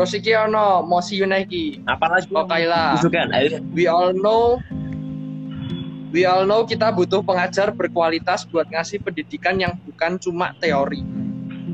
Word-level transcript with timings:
Terus 0.00 0.16
iki 0.16 0.32
ono 0.32 0.80
Mosi 0.80 1.20
Yuneki. 1.20 1.84
Apalagi 1.84 2.32
Kok 2.32 2.48
Kaila. 2.48 2.96
We 3.76 3.84
all 3.84 4.16
know 4.16 4.56
We 6.08 6.24
all 6.24 6.48
know 6.48 6.64
kita 6.64 6.88
butuh 6.88 7.20
pengajar 7.20 7.68
berkualitas 7.68 8.48
buat 8.48 8.64
ngasih 8.72 9.04
pendidikan 9.04 9.60
yang 9.60 9.76
bukan 9.84 10.18
cuma 10.18 10.56
teori, 10.58 11.06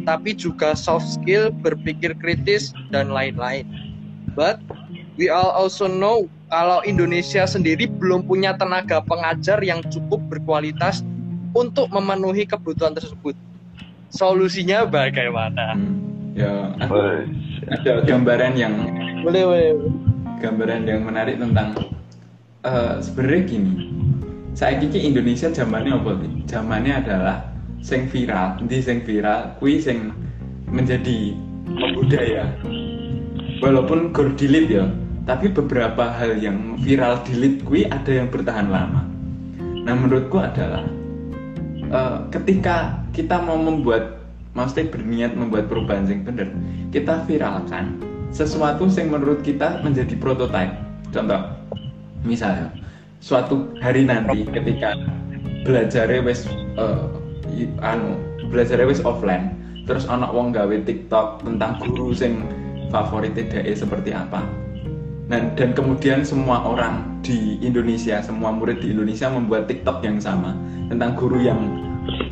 tapi 0.04 0.36
juga 0.36 0.77
soft 0.77 1.09
skill, 1.09 1.48
berpikir 1.64 2.12
kritis, 2.20 2.75
dan 2.93 3.09
lain-lain. 3.09 3.64
But 4.36 4.61
we 5.16 5.32
all 5.32 5.56
also 5.56 5.88
know 5.88 6.29
kalau 6.52 6.84
Indonesia 6.84 7.48
sendiri 7.48 7.88
belum 7.88 8.29
punya 8.29 8.52
tenaga 8.61 9.00
pengajar 9.06 9.62
yang 9.64 9.80
cukup 9.88 10.20
berkualitas 10.29 11.00
untuk 11.56 11.88
memenuhi 11.88 12.45
kebutuhan 12.45 12.93
tersebut. 12.93 13.32
Solusinya 14.12 14.84
bagaimana? 14.84 15.80
Ya, 16.37 16.77
aku 16.77 17.24
ada 17.70 18.02
gambaran 18.06 18.55
yang 18.55 18.75
Boleh, 19.27 19.43
boleh. 19.43 19.70
gambaran 20.38 20.87
yang 20.87 21.02
menarik 21.02 21.41
tentang 21.41 21.74
eh 22.62 22.95
sebenarnya 23.02 23.43
gini. 23.47 23.73
Saya 24.57 24.80
kiki 24.80 25.12
Indonesia 25.12 25.52
zamannya 25.52 25.93
apa 25.98 26.16
sih? 26.23 26.33
Zamannya 26.48 26.95
adalah 27.05 27.37
sing 27.84 28.09
viral, 28.09 28.57
di 28.65 28.80
sing 28.80 29.05
viral, 29.05 29.52
kui 29.60 29.77
sing 29.83 30.15
menjadi 30.71 31.37
budaya. 31.93 32.48
Walaupun 33.60 34.12
gur 34.16 34.33
delete 34.37 34.80
ya, 34.80 34.85
tapi 35.29 35.52
beberapa 35.52 36.09
hal 36.09 36.41
yang 36.41 36.80
viral 36.80 37.21
delete 37.27 37.60
kui 37.66 37.85
ada 37.88 38.09
yang 38.09 38.29
bertahan 38.33 38.71
lama. 38.73 39.05
Nah 39.60 39.95
menurutku 39.95 40.41
adalah 40.41 40.85
eh, 41.87 42.19
ketika 42.33 43.01
kita 43.12 43.38
mau 43.45 43.60
membuat 43.60 44.16
maksudnya 44.56 44.88
berniat 44.88 45.37
membuat 45.37 45.69
perubahan 45.69 46.09
yang 46.09 46.24
benar 46.24 46.48
kita 46.88 47.21
viralkan 47.29 48.01
sesuatu 48.32 48.88
yang 48.96 49.12
menurut 49.12 49.45
kita 49.45 49.85
menjadi 49.85 50.16
prototipe. 50.16 50.73
Contoh 51.12 51.52
misalnya 52.24 52.73
suatu 53.21 53.71
hari 53.84 54.09
nanti 54.09 54.49
ketika 54.49 54.96
belajar 55.62 56.09
wes 56.24 56.49
eh, 56.80 57.04
i- 57.52 57.73
anu 57.84 58.16
belajar 58.49 58.80
wes 58.88 59.04
offline 59.04 59.52
terus 59.84 60.09
anak 60.10 60.32
wong 60.34 60.51
gawe 60.51 60.77
TikTok 60.82 61.46
tentang 61.46 61.79
guru 61.79 62.10
sing 62.10 62.43
favorit 62.90 63.37
DAE 63.37 63.77
seperti 63.77 64.10
apa. 64.16 64.43
Dan, 65.27 65.50
dan 65.59 65.75
kemudian 65.75 66.22
semua 66.22 66.62
orang 66.62 67.03
di 67.27 67.59
Indonesia, 67.59 68.22
semua 68.22 68.54
murid 68.54 68.78
di 68.78 68.94
Indonesia 68.94 69.27
membuat 69.27 69.66
TikTok 69.66 69.99
yang 70.06 70.22
sama 70.22 70.54
tentang 70.87 71.19
guru 71.19 71.43
yang 71.43 71.59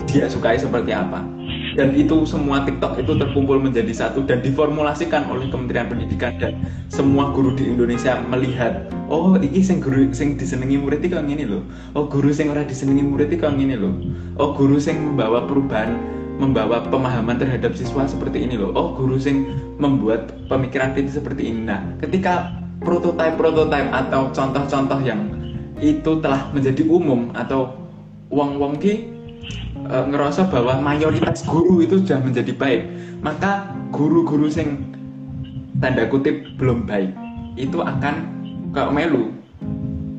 dia 0.06 0.30
sukai 0.30 0.54
seperti 0.54 0.94
apa. 0.94 1.26
Dan 1.74 1.90
itu 1.98 2.22
semua 2.22 2.62
TikTok 2.62 3.02
itu 3.02 3.18
terkumpul 3.18 3.58
menjadi 3.58 3.90
satu 3.90 4.22
dan 4.22 4.38
diformulasikan 4.46 5.26
oleh 5.26 5.50
Kementerian 5.50 5.90
Pendidikan 5.90 6.38
dan 6.38 6.62
semua 6.86 7.34
guru 7.34 7.50
di 7.58 7.66
Indonesia 7.66 8.22
melihat, 8.30 8.86
oh 9.10 9.34
ini 9.34 9.58
sing 9.58 9.82
guru 9.82 10.06
sing 10.14 10.38
disenengi 10.38 10.78
murid 10.78 11.02
iki 11.02 11.18
ngene 11.18 11.44
lho. 11.50 11.60
Oh 11.98 12.06
guru 12.06 12.30
sing 12.30 12.46
ora 12.54 12.62
disenengi 12.62 13.02
murid 13.02 13.34
iki 13.34 13.42
ngene 13.42 13.74
lho. 13.74 13.90
Oh 14.38 14.54
guru 14.54 14.78
sing 14.78 15.02
membawa 15.02 15.50
perubahan 15.50 15.98
membawa 16.38 16.82
pemahaman 16.90 17.38
terhadap 17.38 17.78
siswa 17.78 18.06
seperti 18.10 18.42
ini 18.42 18.58
loh. 18.58 18.74
Oh, 18.74 18.94
guru 18.98 19.18
sing 19.22 19.54
membuat 19.78 20.34
pemikiran 20.50 20.90
kritis 20.90 21.14
seperti 21.14 21.46
ini. 21.46 21.70
Nah, 21.70 21.94
ketika 22.02 22.50
prototipe-prototipe 22.82 23.90
atau 23.94 24.34
contoh-contoh 24.34 25.00
yang 25.06 25.30
itu 25.78 26.18
telah 26.18 26.50
menjadi 26.50 26.82
umum 26.90 27.30
atau 27.38 27.78
wong-wong 28.34 28.78
ki 28.82 29.13
e, 29.84 29.96
ngerasa 30.10 30.48
bahwa 30.48 30.80
mayoritas 30.80 31.44
guru 31.44 31.84
itu 31.84 32.00
sudah 32.02 32.20
menjadi 32.20 32.52
baik, 32.54 32.82
maka 33.20 33.72
guru-guru 33.94 34.50
sing 34.50 34.94
tanda 35.78 36.06
kutip 36.08 36.44
belum 36.56 36.88
baik 36.88 37.10
itu 37.54 37.78
akan 37.82 38.14
ke 38.74 38.82
melu. 38.90 39.30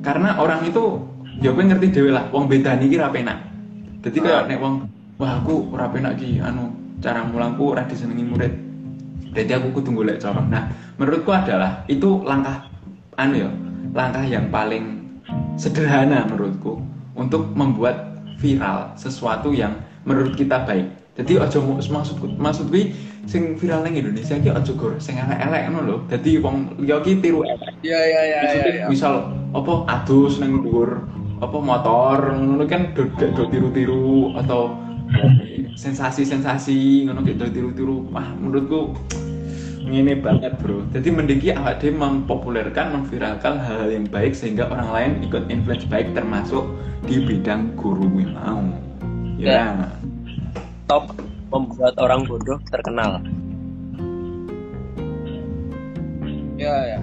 Karena 0.05 0.37
orang 0.37 0.63
itu 0.69 1.01
ya 1.41 1.51
gue 1.51 1.63
ngerti 1.65 1.87
dewe 1.91 2.09
lah 2.13 2.29
wong 2.31 2.47
beda 2.47 2.77
nih 2.79 2.95
ra 2.99 3.11
penak. 3.11 3.41
Jadi 4.05 4.17
kayak 4.21 4.47
nek 4.47 4.61
wong 4.61 4.85
wah 5.17 5.41
aku 5.41 5.73
ora 5.73 5.89
penak 5.89 6.21
ki 6.21 6.39
anu 6.39 6.71
cara 7.01 7.25
mulangku 7.25 7.73
ora 7.73 7.83
disenengi 7.83 8.23
murid. 8.23 8.53
Jadi 9.35 9.51
aku 9.51 9.81
kudu 9.81 9.91
golek 9.91 10.21
cara. 10.23 10.39
Nah 10.45 10.71
menurutku 10.95 11.33
adalah 11.33 11.83
itu 11.91 12.23
langkah 12.23 12.69
anu 13.19 13.47
ya 13.47 13.49
langkah 13.91 14.23
yang 14.23 14.47
paling 14.51 15.03
sederhana 15.55 16.27
menurutku 16.27 16.79
untuk 17.15 17.51
membuat 17.55 18.14
viral 18.39 18.93
sesuatu 18.99 19.51
yang 19.55 19.75
menurut 20.03 20.35
kita 20.37 20.63
baik 20.63 20.87
jadi 21.15 21.47
aja 21.47 21.57
mau 21.63 21.79
maksudku 21.79 22.27
maksud 22.35 22.67
gue 22.69 22.91
sing 23.25 23.57
viral 23.57 23.81
nang 23.81 23.95
Indonesia 23.97 24.37
ki 24.37 24.53
aja 24.53 24.71
gor 24.77 24.93
sing 25.01 25.17
elek-elek 25.17 25.71
ngono 25.71 25.79
lho 25.81 25.97
dadi 26.11 26.37
wong 26.37 26.77
liya 26.77 27.01
ki 27.01 27.23
tiru 27.23 27.41
elek 27.41 27.73
Iya, 27.81 27.99
iya, 28.01 28.21
iya, 28.21 28.39
iya. 28.41 28.65
Iya. 28.69 28.85
misal 28.91 29.33
apa 29.55 29.73
adus 29.89 30.37
nang 30.37 30.61
dhuwur 30.61 31.07
apa 31.41 31.57
motor 31.57 32.17
ngono 32.37 32.63
kan 32.69 32.93
do, 32.93 33.09
do, 33.17 33.25
do 33.33 33.43
tiru-tiru 33.49 34.35
atau 34.37 34.77
sensasi-sensasi 35.75 37.09
ngono 37.09 37.25
kayak 37.25 37.37
do 37.41 37.45
tiru-tiru 37.49 37.95
wah 38.13 38.27
menurutku 38.37 38.93
ini 39.85 40.17
banget 40.17 40.57
bro 40.59 40.81
jadi 40.89 41.09
mendiki 41.13 41.49
awak 41.53 41.81
dhewe 41.81 41.95
mempopulerkan 41.97 42.97
memviralkan 42.97 43.61
hal-hal 43.61 43.89
yang 43.93 44.05
baik 44.09 44.33
sehingga 44.33 44.67
orang 44.69 44.89
lain 44.89 45.11
ikut 45.25 45.45
influence 45.53 45.85
baik 45.85 46.11
termasuk 46.17 46.65
di 47.05 47.21
bidang 47.21 47.73
guru 47.77 48.09
yang 48.17 48.33
mau 48.33 48.65
ya 49.37 49.89
Top 50.85 51.09
membuat 51.49 51.97
orang 51.97 52.29
bodoh 52.29 52.61
terkenal. 52.69 53.17
Ya, 56.55 56.75
ya. 56.95 56.99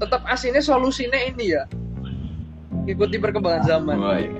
Tetap 0.00 0.24
aslinya 0.26 0.64
solusinya 0.64 1.20
ini 1.20 1.54
ya. 1.54 1.68
Ikuti 2.88 3.20
perkembangan 3.20 3.62
zaman. 3.68 3.96
Wah, 4.00 4.16
iya. 4.16 4.32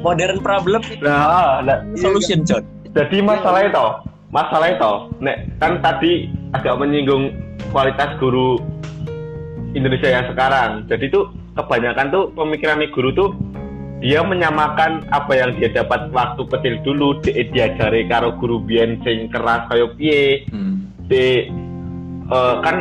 Modern 0.00 0.40
problem 0.40 0.80
Nah, 1.04 1.60
nah, 1.60 1.84
solution, 2.00 2.42
John. 2.48 2.64
jadi 2.96 3.20
masalah 3.20 3.68
itu, 3.68 3.86
masalah 4.30 4.70
itu, 4.70 4.92
nek 5.22 5.50
kan 5.58 5.82
tadi 5.82 6.30
agak 6.54 6.78
menyinggung 6.78 7.34
kualitas 7.74 8.14
guru 8.18 8.58
Indonesia 9.74 10.10
yang 10.10 10.26
sekarang. 10.30 10.86
Jadi 10.90 11.10
tuh 11.10 11.30
kebanyakan 11.54 12.10
tuh 12.10 12.24
pemikiran 12.34 12.82
guru 12.94 13.10
tuh 13.14 13.30
dia 14.00 14.24
menyamakan 14.24 15.04
apa 15.12 15.32
yang 15.36 15.52
dia 15.60 15.68
dapat 15.76 16.08
waktu 16.10 16.42
kecil 16.48 16.74
dulu 16.80 17.20
di 17.20 17.36
diajari 17.52 18.08
karo 18.08 18.32
guru 18.40 18.64
biyen 18.64 18.96
sing 19.04 19.28
keras 19.28 19.68
kayak 19.68 19.92
piye 20.00 20.48
Hmm. 20.48 20.88
di 21.04 21.52
eh, 22.30 22.54
kan 22.64 22.76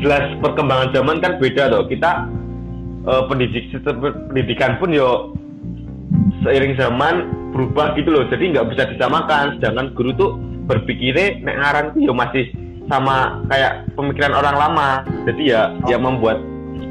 jelas 0.00 0.32
perkembangan 0.40 0.96
zaman 0.96 1.20
kan 1.20 1.36
beda 1.36 1.68
loh 1.68 1.84
kita 1.84 2.24
eh, 3.04 3.22
pendidik 3.28 3.68
pendidikan 4.32 4.80
pun 4.80 4.96
yo 4.96 5.36
seiring 6.40 6.72
zaman 6.80 7.28
berubah 7.52 7.92
gitu 8.00 8.08
loh 8.08 8.24
jadi 8.32 8.56
nggak 8.56 8.68
bisa 8.72 8.82
disamakan 8.96 9.60
sedangkan 9.60 9.92
guru 9.92 10.10
tuh 10.16 10.30
berpikirnya 10.66 11.42
nek 11.42 11.56
ngarang 11.58 11.86
tuh 11.96 12.00
yo 12.06 12.12
masih 12.14 12.44
sama 12.90 13.40
kayak 13.48 13.86
pemikiran 13.94 14.34
orang 14.34 14.56
lama 14.58 14.88
jadi 15.26 15.42
ya 15.42 15.62
ya 15.88 15.96
membuat 15.98 16.38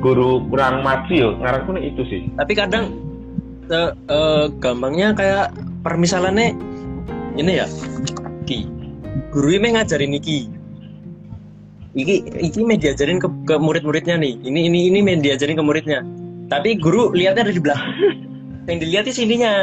guru 0.02 0.44
kurang 0.50 0.82
maju 0.82 1.14
yo 1.14 1.30
ngarang 1.40 1.64
pun 1.68 1.76
itu 1.78 2.02
sih 2.08 2.22
Tapi 2.36 2.54
kadang 2.58 2.96
eh, 3.72 3.92
eh, 3.94 4.46
gampangnya 4.60 5.16
kayak 5.16 5.56
permisalannya 5.82 6.54
ini 7.40 7.64
ya. 7.64 7.68
Ki. 8.44 8.68
Guru 9.32 9.56
ini 9.56 9.76
ngajarin 9.76 10.16
iki. 10.16 10.48
Iki 11.92 12.16
iki 12.40 12.60
me 12.64 12.80
diajarin 12.80 13.20
ke, 13.20 13.28
ke 13.48 13.56
murid-muridnya 13.60 14.16
nih. 14.20 14.40
Ini 14.44 14.60
ini 14.72 14.80
ini 14.92 15.00
me 15.04 15.20
diajarin 15.20 15.60
ke 15.60 15.64
muridnya. 15.64 16.04
Tapi 16.52 16.80
guru 16.80 17.12
lihatnya 17.16 17.48
dari 17.48 17.60
belakang. 17.60 17.92
Yang 18.68 18.78
dilihat 18.88 19.06
di 19.08 19.14
sininya. 19.16 19.54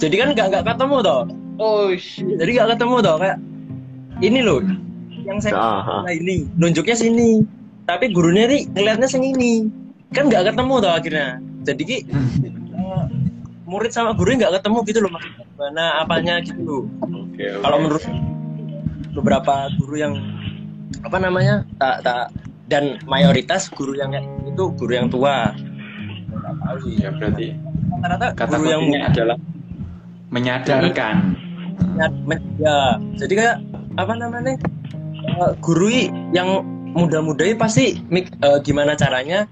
Jadi 0.00 0.14
kan 0.16 0.28
nggak 0.32 0.46
nggak 0.52 0.64
ketemu 0.64 0.96
toh. 1.04 1.22
Oh, 1.60 1.92
shit. 1.92 2.40
Jadi 2.40 2.56
nggak 2.56 2.68
ketemu 2.74 2.94
toh 3.04 3.16
kayak 3.20 3.38
ini 4.24 4.40
loh 4.40 4.64
yang 5.20 5.36
saya 5.36 5.54
Aha. 5.60 6.08
nah 6.08 6.12
ini 6.12 6.48
nunjuknya 6.56 6.96
sini. 6.96 7.44
Tapi 7.84 8.08
gurunya 8.10 8.48
nih 8.48 8.64
ngeliatnya 8.72 9.08
sing 9.10 9.20
ini. 9.20 9.68
Kan 10.16 10.32
nggak 10.32 10.52
ketemu 10.52 10.74
toh 10.80 10.92
akhirnya. 10.92 11.28
Jadi 11.68 11.82
ki 11.84 11.98
eh, 12.08 13.04
murid 13.68 13.92
sama 13.92 14.16
guru 14.16 14.40
nggak 14.40 14.56
ketemu 14.60 14.78
gitu 14.88 14.98
loh 15.04 15.12
mana 15.60 16.00
apanya 16.00 16.40
gitu 16.40 16.60
loh. 16.64 16.82
Oke, 17.04 17.44
oke. 17.44 17.60
Kalau 17.60 17.78
menurut 17.78 18.04
beberapa 19.12 19.68
guru 19.76 19.96
yang 20.00 20.14
apa 21.04 21.16
namanya 21.20 21.68
tak 21.76 22.00
tak 22.02 22.32
dan 22.72 22.96
mayoritas 23.04 23.68
guru 23.68 23.92
yang 24.00 24.16
itu 24.48 24.64
guru 24.80 24.92
yang 24.96 25.12
tua. 25.12 25.52
Ya 26.96 27.10
berarti 27.12 27.52
Rata-rata 28.00 28.26
kata 28.32 28.56
guru 28.56 28.68
yang 28.72 28.84
adalah 29.04 29.36
menyadarkan 30.30 31.49
ya, 32.00 32.06
men- 32.24 32.48
ya. 32.56 32.76
Jadi 33.20 33.32
kayak 33.36 33.56
apa 34.00 34.12
namanya 34.16 34.56
eh, 35.28 35.50
guru 35.60 35.92
yang 36.32 36.64
muda-muda 36.96 37.44
pasti 37.60 38.00
eh, 38.00 38.58
gimana 38.64 38.96
caranya 38.96 39.44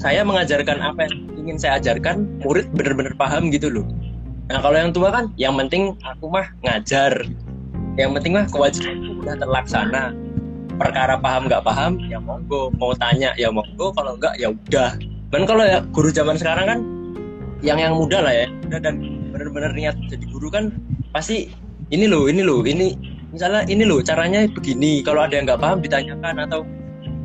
saya 0.00 0.24
mengajarkan 0.24 0.78
apa 0.80 1.06
yang 1.06 1.14
ingin 1.42 1.56
saya 1.58 1.78
ajarkan 1.78 2.26
murid 2.40 2.70
benar-benar 2.72 3.14
paham 3.18 3.52
gitu 3.52 3.68
loh. 3.68 3.86
Nah 4.48 4.58
kalau 4.62 4.78
yang 4.78 4.90
tua 4.94 5.12
kan 5.12 5.24
yang 5.36 5.54
penting 5.58 5.94
aku 6.02 6.32
mah 6.32 6.48
ngajar. 6.64 7.26
Yang 8.00 8.10
penting 8.18 8.32
mah 8.40 8.46
kewajibanku 8.48 9.20
udah 9.20 9.36
terlaksana. 9.36 10.04
Perkara 10.80 11.20
paham 11.20 11.46
nggak 11.46 11.62
paham 11.62 12.00
ya 12.08 12.16
monggo. 12.16 12.72
Mau 12.80 12.96
tanya 12.96 13.36
ya 13.36 13.52
monggo. 13.52 13.92
Kalau 13.92 14.16
enggak 14.16 14.34
ya 14.40 14.48
udah. 14.48 14.96
Kan 15.28 15.44
kalau 15.44 15.64
ya 15.64 15.84
guru 15.92 16.08
zaman 16.08 16.40
sekarang 16.40 16.66
kan 16.66 16.78
yang 17.62 17.78
yang 17.78 17.94
muda 17.94 18.18
lah 18.20 18.34
ya 18.34 18.46
muda 18.66 18.78
dan 18.82 18.94
benar-benar 19.30 19.72
niat 19.72 19.96
jadi 20.10 20.24
guru 20.28 20.50
kan 20.50 20.74
pasti 21.14 21.54
ini 21.92 22.08
loh 22.08 22.24
ini 22.24 22.40
loh 22.40 22.64
ini 22.64 22.96
misalnya 23.36 23.68
ini 23.68 23.84
loh 23.84 24.00
caranya 24.00 24.48
begini. 24.48 25.04
Kalau 25.04 25.24
ada 25.28 25.36
yang 25.36 25.44
nggak 25.44 25.60
paham 25.60 25.78
ditanyakan 25.84 26.48
atau 26.48 26.64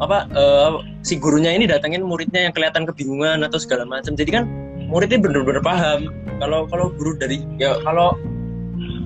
apa 0.03 0.27
eh, 0.29 0.71
si 1.01 1.17
gurunya 1.17 1.55
ini 1.55 1.65
datangin 1.65 2.03
muridnya 2.03 2.51
yang 2.51 2.53
kelihatan 2.53 2.85
kebingungan 2.85 3.41
atau 3.41 3.57
segala 3.57 3.87
macam 3.87 4.13
jadi 4.13 4.43
kan 4.43 4.43
muridnya 4.91 5.23
benar-benar 5.23 5.63
paham. 5.63 6.11
Kalau 6.43 6.67
kalau 6.67 6.91
guru 6.99 7.15
dari 7.15 7.41
ya 7.57 7.79
kalau 7.81 8.13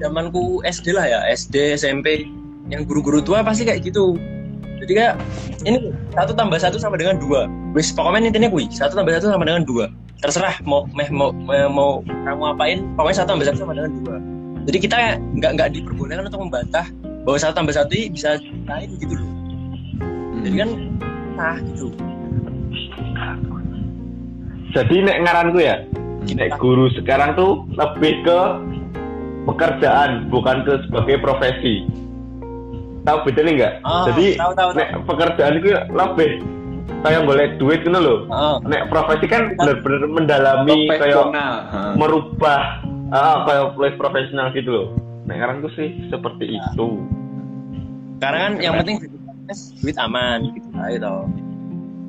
zamanku 0.02 0.66
SD 0.66 0.98
lah 0.98 1.06
ya 1.06 1.20
SD 1.30 1.78
SMP 1.78 2.26
yang 2.74 2.84
guru-guru 2.90 3.22
tua 3.22 3.46
pasti 3.46 3.64
kayak 3.64 3.86
gitu. 3.86 4.18
Jadi 4.82 4.98
kayak 4.98 5.16
ini 5.62 5.94
satu 6.18 6.34
tambah 6.34 6.58
satu 6.58 6.82
sama 6.82 6.98
dengan 6.98 7.22
dua. 7.22 7.46
Wis 7.78 7.94
pokoknya 7.94 8.34
intinya 8.34 8.50
kui 8.50 8.66
satu 8.74 8.98
tambah 8.98 9.14
satu 9.14 9.30
sama 9.30 9.46
dengan 9.46 9.62
dua. 9.62 9.94
Terserah 10.26 10.58
mau 10.66 10.90
meh 10.90 11.10
mau 11.14 11.30
mau, 11.34 11.70
mau 11.70 11.92
kamu 12.26 12.44
apain 12.58 12.78
pokoknya 12.98 13.18
satu 13.22 13.30
tambah 13.38 13.46
satu 13.46 13.60
sama 13.62 13.74
dengan 13.78 13.94
dua 14.02 14.41
jadi 14.66 14.78
kita 14.78 14.98
nggak 15.38 15.52
nggak 15.58 15.70
diperbolehkan 15.74 16.28
untuk 16.28 16.42
membantah 16.44 16.86
bahwa 17.26 17.38
satu 17.38 17.54
tambah 17.54 17.74
satu 17.74 17.92
ini 17.94 18.14
bisa 18.14 18.38
lain 18.70 18.90
gitu 18.98 19.14
loh 19.14 19.30
jadi 20.42 20.56
kan 20.66 20.70
nah 21.38 21.56
gitu 21.62 21.90
Jadi 24.72 25.04
nek 25.04 25.28
ngaranku 25.28 25.60
ya, 25.60 25.84
nek 26.32 26.56
guru 26.56 26.88
sekarang 26.96 27.36
tuh 27.36 27.68
lebih 27.76 28.24
ke 28.24 28.40
pekerjaan 29.44 30.32
bukan 30.32 30.64
ke 30.64 30.80
sebagai 30.88 31.20
profesi. 31.20 31.84
Tahu 33.04 33.18
bedanya 33.28 33.52
nggak? 33.52 33.74
Ah, 33.84 34.06
Jadi 34.08 34.40
tahu, 34.40 34.52
tahu, 34.56 34.70
nek 34.80 34.90
pekerjaan 35.10 35.60
itu 35.60 35.76
lebih 35.76 36.32
kayak 37.04 37.22
boleh 37.28 37.46
duit 37.60 37.84
gitu 37.84 37.92
loh. 37.92 38.20
Heeh. 38.32 38.56
Nek 38.72 38.84
profesi 38.88 39.26
kan 39.28 39.52
benar-benar 39.60 40.08
mendalami 40.08 40.88
kayak 40.88 41.26
merubah 42.00 42.80
ah 43.12 43.44
kayak 43.44 43.76
lebih 43.76 43.96
profesional 43.96 44.48
gitu 44.52 44.70
loh. 44.70 44.88
Nek 45.24 45.36
sekarang 45.38 45.58
tuh 45.62 45.72
sih 45.76 45.90
seperti 46.08 46.46
Ya. 46.50 46.64
itu. 46.66 46.90
sekarang 48.18 48.42
kan 48.42 48.54
yang 48.62 48.74
penting 48.78 48.98
duit 49.82 49.98
aman 49.98 50.54
gitu 50.54 50.70
lah 50.72 50.88
itu 50.90 51.16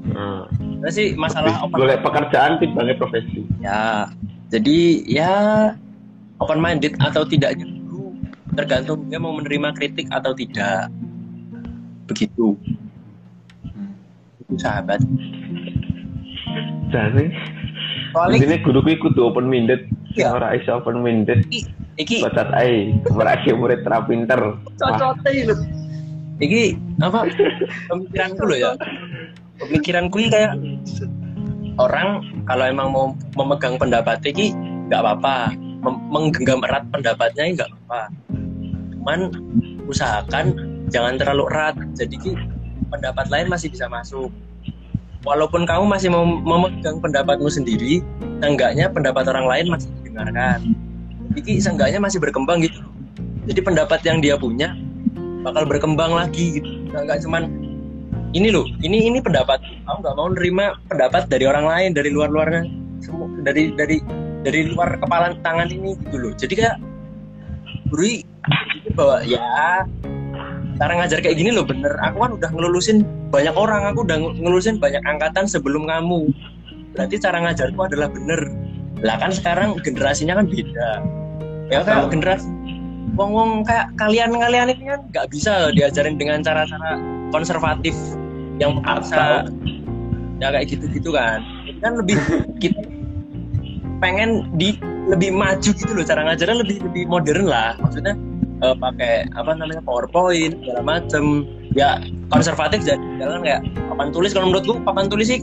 Nah, 0.03 0.45
Nah 0.83 0.91
sih 0.91 1.15
masalah 1.15 1.63
open 1.63 1.79
boleh 1.79 1.97
pekerjaan 1.97 2.61
timbangnya 2.61 2.99
profesi. 2.99 3.49
ya 3.59 4.13
jadi 4.49 4.79
ya 5.09 5.33
open 6.37 6.61
minded 6.61 6.93
atau 7.01 7.25
tidaknya 7.25 7.65
tergantung 8.53 9.09
dia 9.09 9.17
mau 9.17 9.33
menerima 9.33 9.73
kritik 9.73 10.05
atau 10.13 10.37
tidak 10.37 10.93
begitu 12.05 12.61
itu 14.43 14.55
sahabat 14.61 15.01
Jadi 16.93 17.25
soalnya 18.13 18.37
ini 18.45 18.57
guru 18.61 18.85
kudu 18.85 19.21
open 19.25 19.49
minded. 19.49 19.89
Iya. 20.13 20.29
Ora 20.37 20.49
iso 20.57 20.77
open 20.77 21.01
minded. 21.01 21.45
iki 22.01 22.25
Bacat 22.25 22.49
ae, 22.57 22.97
mereka 23.13 23.53
murid 23.53 23.85
ra 23.85 24.05
pinter. 24.05 24.41
Cocote 24.81 25.31
itu. 25.33 25.55
iki 26.43 26.75
apa 26.99 27.31
pemikiranku 27.87 28.43
loh 28.43 28.59
ya 28.59 28.73
pemikiranku 29.63 30.17
ini 30.19 30.29
kayak 30.33 30.53
orang 31.79 32.19
kalau 32.51 32.65
emang 32.67 32.89
mau 32.91 33.07
memegang 33.39 33.79
pendapat 33.79 34.19
iki 34.27 34.51
nggak 34.91 35.01
apa-apa 35.07 35.55
Mem- 35.83 36.03
menggenggam 36.11 36.63
erat 36.67 36.83
pendapatnya 36.91 37.47
nggak 37.55 37.71
apa-apa 37.71 38.01
cuman 38.99 39.21
usahakan 39.87 40.55
jangan 40.91 41.15
terlalu 41.15 41.47
erat 41.55 41.79
jadi 41.95 42.15
ki 42.19 42.33
pendapat 42.91 43.27
lain 43.31 43.47
masih 43.47 43.71
bisa 43.71 43.87
masuk 43.87 44.31
walaupun 45.23 45.63
kamu 45.63 45.87
masih 45.87 46.11
mau 46.11 46.27
memegang 46.27 46.99
pendapatmu 46.99 47.47
sendiri 47.47 48.03
seenggaknya 48.43 48.91
pendapat 48.91 49.31
orang 49.31 49.47
lain 49.47 49.67
masih 49.79 49.91
didengarkan 50.13 50.77
jadi 51.33 51.53
seenggaknya 51.65 52.01
masih 52.05 52.21
berkembang 52.21 52.61
gitu 52.61 52.85
jadi 53.49 53.61
pendapat 53.65 54.01
yang 54.07 54.23
dia 54.23 54.39
punya 54.39 54.77
bakal 55.43 55.67
berkembang 55.67 56.15
lagi 56.15 56.63
gitu. 56.63 56.71
Nggak, 56.95 57.27
cuman 57.27 57.51
ini 58.33 58.49
loh 58.55 58.65
ini 58.81 59.11
ini 59.11 59.19
pendapat. 59.19 59.59
Aku 59.91 59.99
nggak 60.01 60.17
mau 60.17 60.31
nerima 60.31 60.79
pendapat 60.87 61.27
dari 61.27 61.45
orang 61.45 61.67
lain 61.67 61.91
dari 61.93 62.11
luar 62.15 62.31
luarnya 62.31 62.65
semua 63.03 63.27
dari 63.43 63.75
dari 63.75 63.99
dari 64.47 64.71
luar 64.71 64.97
kepala 65.03 65.35
tangan 65.43 65.69
ini 65.69 65.99
gitu 66.07 66.17
loh. 66.17 66.33
Jadi 66.39 66.55
kayak 66.55 66.77
Buri 67.93 68.25
bahwa 68.97 69.21
ya 69.21 69.85
cara 70.81 70.93
ngajar 70.97 71.21
kayak 71.21 71.37
gini 71.37 71.51
loh 71.53 71.67
bener. 71.67 71.93
Aku 72.09 72.25
kan 72.25 72.31
udah 72.39 72.51
ngelulusin 72.55 73.05
banyak 73.29 73.53
orang 73.53 73.91
aku 73.91 74.07
udah 74.07 74.17
ngelulusin 74.17 74.81
banyak 74.81 75.03
angkatan 75.05 75.45
sebelum 75.45 75.85
kamu. 75.91 76.31
Berarti 76.97 77.21
cara 77.21 77.43
ngajarku 77.43 77.81
adalah 77.85 78.09
bener 78.09 78.49
lah 79.03 79.19
kan 79.19 79.31
sekarang 79.35 79.79
generasinya 79.83 80.39
kan 80.39 80.47
beda. 80.47 80.91
Ya 81.71 81.83
Atau- 81.83 82.11
generasi 82.11 82.47
wong-wong 83.13 83.67
kayak 83.69 83.93
kalian-kalian 84.01 84.73
ini 84.73 84.85
kan 84.89 85.01
nggak 85.13 85.27
bisa 85.29 85.69
loh 85.69 85.73
diajarin 85.75 86.17
dengan 86.17 86.41
cara-cara 86.41 86.97
konservatif 87.29 87.93
yang 88.57 88.79
memaksa 88.79 89.45
ya 90.41 90.49
kayak 90.55 90.67
gitu-gitu 90.71 91.11
kan. 91.13 91.43
Ini 91.69 91.79
kan 91.83 91.93
lebih 91.99 92.17
kita 92.63 92.81
pengen 94.03 94.51
di 94.59 94.75
lebih 95.11 95.35
maju 95.35 95.71
gitu 95.75 95.93
loh 95.93 96.07
cara 96.07 96.23
ngajarnya 96.27 96.63
lebih 96.63 96.77
lebih 96.87 97.03
modern 97.11 97.47
lah. 97.51 97.75
Maksudnya 97.83 98.15
eh, 98.63 98.77
pakai 98.79 99.27
apa 99.35 99.51
namanya 99.59 99.83
powerpoint 99.83 100.63
segala 100.63 100.83
macem. 100.83 101.47
Ya 101.73 102.05
konservatif 102.29 102.85
jadi 102.85 103.01
jalan 103.17 103.41
kayak 103.43 103.65
papan 103.89 104.13
tulis. 104.13 104.31
Kalau 104.37 104.53
menurutku 104.53 104.79
papan 104.85 105.09
tulis 105.09 105.27
sih 105.33 105.41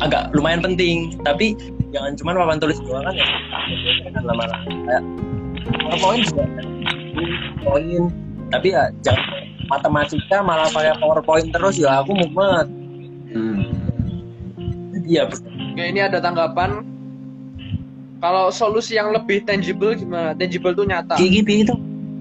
agak 0.00 0.32
lumayan 0.32 0.64
penting. 0.64 1.14
Tapi 1.22 1.54
jangan 1.88 2.12
cuma 2.20 2.30
papan 2.36 2.58
tulis 2.60 2.78
doang 2.84 3.04
kan 3.04 3.14
ya 3.16 3.26
kan 4.12 4.22
lama-lama 4.24 4.56
kayak 4.86 5.02
powerpoint 5.82 6.22
juga 6.28 6.44
poin 7.64 8.02
tapi 8.48 8.68
ya 8.72 8.84
jangan 9.04 9.24
matematika 9.68 10.36
malah 10.40 10.68
pakai 10.72 10.96
powerpoint 11.00 11.48
terus 11.52 11.76
ya 11.76 12.00
aku 12.00 12.12
mumet 12.16 12.68
Hmm. 13.28 13.76
jadi 14.96 15.08
ya 15.20 15.24
Oke, 15.28 15.84
ini 15.84 16.00
ada 16.00 16.16
tanggapan. 16.18 16.80
Kalau 18.24 18.50
solusi 18.50 18.96
yang 18.96 19.12
lebih 19.12 19.44
tangible 19.46 19.94
gimana? 19.94 20.32
Tangible 20.34 20.72
tuh 20.74 20.88
nyata. 20.88 21.14
gigi 21.20 21.44
itu 21.44 21.76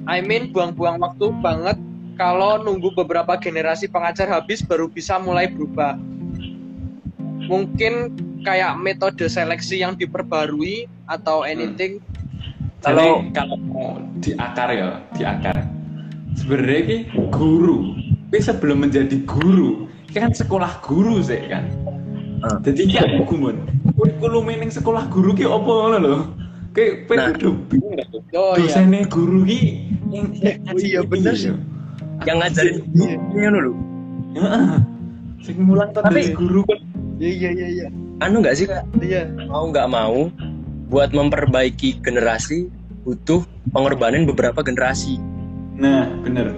I 0.05 0.21
mean 0.21 0.51
buang-buang 0.51 1.01
waktu 1.01 1.31
banget 1.41 1.79
kalau 2.19 2.61
nunggu 2.61 2.93
beberapa 2.93 3.33
generasi 3.39 3.89
pengajar 3.89 4.29
habis 4.29 4.61
baru 4.61 4.91
bisa 4.91 5.17
mulai 5.17 5.49
berubah. 5.49 5.97
Mungkin 7.49 8.13
kayak 8.47 8.79
metode 8.79 9.27
seleksi 9.27 9.83
yang 9.83 9.99
diperbarui 9.99 10.87
atau 11.03 11.43
anything. 11.43 11.99
Kalau 12.79 13.27
kalau 13.35 13.59
mau 13.59 13.99
di 14.23 14.31
akar 14.39 14.71
ya, 14.71 15.03
di 15.11 15.27
akar. 15.27 15.67
Sebenarnya 16.37 16.81
ki 16.85 16.97
guru, 17.27 17.91
tapi 18.29 18.39
sebelum 18.39 18.87
menjadi 18.87 19.17
guru, 19.27 19.89
ki 20.07 20.15
kan 20.15 20.31
sekolah 20.31 20.79
guru 20.79 21.19
sih 21.19 21.43
kan. 21.51 21.67
Ah. 22.39 22.61
Jadi 22.63 22.87
ki 22.87 22.97
aku 23.01 23.35
gumun. 23.35 23.67
Kurikulum 23.97 24.47
ning 24.47 24.71
sekolah 24.71 25.09
guru 25.11 25.33
ki 25.33 25.43
apa 25.43 25.67
ngono 25.67 25.97
lho? 25.99 26.17
Kayak 26.71 27.09
pengen 27.09 27.19
Nah. 27.19 27.33
udah 27.33 27.53
bingung. 27.67 27.95
Oh 28.37 28.53
iya. 28.53 28.69
Dosennya 28.69 28.99
guru 29.09 29.39
ki 29.43 29.61
yang 30.13 30.29
Oh 30.71 30.77
iya, 30.79 31.01
bener 31.03 31.33
sih. 31.35 31.51
yang 32.25 32.37
ngajarin 32.41 32.81
ini 32.97 33.17
dulu 33.33 33.73
Heeh. 34.37 34.69
Sing 35.41 35.57
mulang 35.65 35.89
Tapi- 35.91 36.31
guru 36.37 36.61
kan. 36.63 36.79
Iya 37.17 37.33
iya 37.33 37.49
iya 37.51 37.67
iya. 37.73 37.87
Anu 38.17 38.41
nggak 38.41 38.55
sih 38.57 38.65
kak 38.65 38.83
Iya. 38.99 39.29
mau 39.47 39.69
nggak 39.69 39.87
mau 39.89 40.29
buat 40.87 41.11
memperbaiki 41.11 42.01
generasi 42.01 42.71
butuh 43.03 43.43
pengorbanan 43.71 44.27
beberapa 44.27 44.63
generasi 44.63 45.19
Nah, 45.77 46.09
bener. 46.25 46.57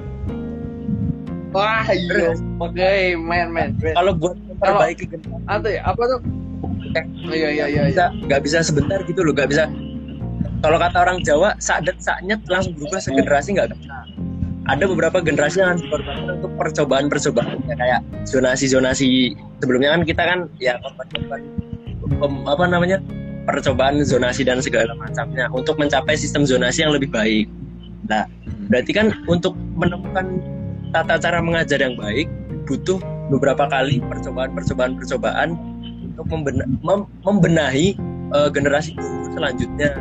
Wah 1.52 1.84
iya. 1.92 2.32
Oke, 2.56 3.20
man 3.20 3.52
man. 3.52 3.70
kalau 3.92 4.16
buat 4.16 4.40
memperbaiki 4.48 5.12
generasi 5.12 5.44
Atau 5.44 5.70
ya, 5.76 5.82
apa 5.84 6.02
tuh? 6.08 6.20
Iya 7.30 7.50
iya 7.52 7.66
iya. 7.68 7.68
iya. 7.68 7.84
bisa 7.92 8.06
nggak 8.26 8.42
bisa 8.48 8.58
sebentar 8.64 9.04
gitu 9.04 9.22
loh 9.22 9.36
nggak 9.36 9.52
bisa 9.52 9.68
kalau 10.60 10.76
kata 10.76 10.98
orang 11.00 11.20
Jawa 11.24 11.56
sadet 11.60 11.96
saknyet 12.04 12.42
langsung 12.50 12.76
berubah 12.76 13.00
segenerasi 13.00 13.56
nggak 13.56 13.70
bisa 13.76 13.96
ada 14.70 14.86
beberapa 14.86 15.18
generasi 15.22 15.62
yang 15.62 15.74
harus 15.76 15.82
dikorbankan 15.86 16.30
untuk 16.42 16.52
percobaan-percobaan 16.58 17.58
ya, 17.66 17.76
kayak 17.78 18.00
zonasi-zonasi 18.26 19.34
sebelumnya 19.60 19.96
kan 19.96 20.02
kita 20.08 20.24
kan 20.24 20.40
ya 20.58 20.80
apa 22.48 22.66
namanya 22.66 22.98
percobaan 23.46 24.02
zonasi 24.06 24.46
dan 24.46 24.62
segala 24.62 24.94
macamnya 24.96 25.50
untuk 25.50 25.80
mencapai 25.82 26.14
sistem 26.14 26.46
zonasi 26.46 26.86
yang 26.86 26.94
lebih 26.94 27.10
baik. 27.10 27.50
Nah, 28.06 28.26
berarti 28.70 28.92
kan 28.94 29.14
untuk 29.26 29.58
menemukan 29.78 30.42
tata 30.94 31.22
cara 31.22 31.42
mengajar 31.42 31.82
yang 31.82 31.98
baik 31.98 32.30
butuh 32.66 33.02
beberapa 33.30 33.66
kali 33.70 34.02
percobaan-percobaan 34.06 34.98
percobaan 34.98 35.50
untuk 36.14 36.26
membena- 36.30 36.70
mem- 36.82 37.10
membenahi 37.26 37.98
eh, 38.34 38.50
generasi 38.54 38.94
guru 38.98 39.34
selanjutnya. 39.34 39.98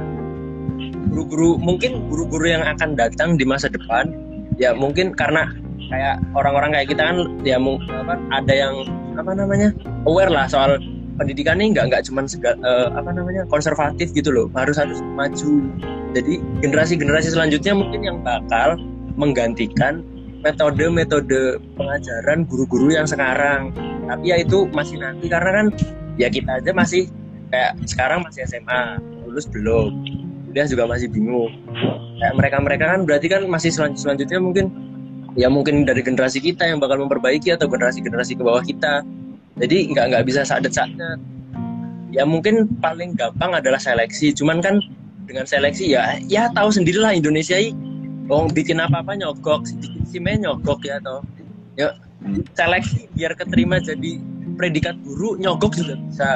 Guru-guru 1.09 1.57
mungkin 1.57 2.05
guru-guru 2.13 2.53
yang 2.53 2.65
akan 2.65 2.93
datang 2.93 3.41
di 3.41 3.45
masa 3.49 3.73
depan 3.73 4.13
ya 4.61 4.77
mungkin 4.77 5.17
karena 5.17 5.49
kayak 5.89 6.21
orang-orang 6.37 6.77
kayak 6.77 6.89
kita 6.93 7.03
kan 7.03 7.17
ya 7.43 7.57
apa 7.57 8.15
ada 8.29 8.53
yang 8.53 8.75
apa 9.19 9.35
namanya 9.35 9.75
aware 10.07 10.31
lah 10.31 10.47
soal 10.47 10.79
pendidikan 11.19 11.59
ini 11.59 11.75
nggak 11.75 11.91
nggak 11.91 12.03
cuman 12.07 12.25
sega- 12.31 12.55
eh, 12.63 12.89
apa 12.95 13.11
namanya 13.11 13.43
konservatif 13.51 14.15
gitu 14.15 14.31
loh. 14.31 14.47
Harus 14.55 14.79
harus 14.79 15.03
maju. 15.19 15.67
Jadi 16.15 16.41
generasi-generasi 16.63 17.35
selanjutnya 17.35 17.75
mungkin 17.75 18.01
yang 18.07 18.19
bakal 18.23 18.79
menggantikan 19.19 20.01
metode-metode 20.47 21.59
pengajaran 21.75 22.47
guru-guru 22.47 22.95
yang 22.95 23.05
sekarang. 23.05 23.75
Tapi 24.07 24.31
ya 24.31 24.39
itu 24.41 24.71
masih 24.71 25.03
nanti 25.03 25.27
karena 25.27 25.51
kan 25.51 25.67
ya 26.17 26.31
kita 26.31 26.63
aja 26.63 26.71
masih 26.71 27.11
kayak 27.51 27.75
sekarang 27.85 28.23
masih 28.23 28.47
SMA 28.47 29.03
lulus 29.27 29.51
belum 29.51 29.93
kuliah 30.49 30.65
juga 30.71 30.87
masih 30.87 31.11
bingung. 31.11 31.51
Kayak 32.23 32.35
mereka-mereka 32.39 32.85
kan 32.95 33.01
berarti 33.05 33.27
kan 33.27 33.43
masih 33.51 33.75
selan- 33.75 33.99
selanjutnya 33.99 34.39
mungkin 34.39 34.88
ya 35.39 35.47
mungkin 35.47 35.87
dari 35.87 36.03
generasi 36.03 36.43
kita 36.43 36.67
yang 36.67 36.83
bakal 36.83 36.99
memperbaiki 36.99 37.55
atau 37.55 37.71
generasi-generasi 37.71 38.35
ke 38.35 38.43
bawah 38.43 38.61
kita. 38.67 39.07
Jadi 39.59 39.95
nggak 39.95 40.05
nggak 40.11 40.25
bisa 40.27 40.43
sadet-sadet 40.43 41.39
ya 42.13 42.25
mungkin 42.25 42.69
paling 42.81 43.15
gampang 43.17 43.55
adalah 43.57 43.81
seleksi. 43.81 44.33
Cuman 44.33 44.59
kan 44.65 44.81
dengan 45.29 45.45
seleksi 45.45 45.93
ya 45.93 46.17
ya 46.27 46.49
tahu 46.57 46.73
sendirilah 46.73 47.13
Indonesia 47.13 47.57
ini. 47.57 47.77
Oh 48.29 48.45
bikin 48.45 48.77
apa-apa 48.77 49.17
nyogok 49.17 49.65
bikin 49.81 50.05
sime 50.05 50.37
nyogok 50.37 50.85
ya 50.85 51.01
toh. 51.01 51.25
Ya 51.79 51.97
seleksi 52.59 53.09
biar 53.17 53.33
keterima 53.39 53.81
jadi 53.81 54.21
predikat 54.59 54.99
guru 55.01 55.39
nyogok 55.41 55.79
juga 55.79 55.97
bisa 55.97 56.29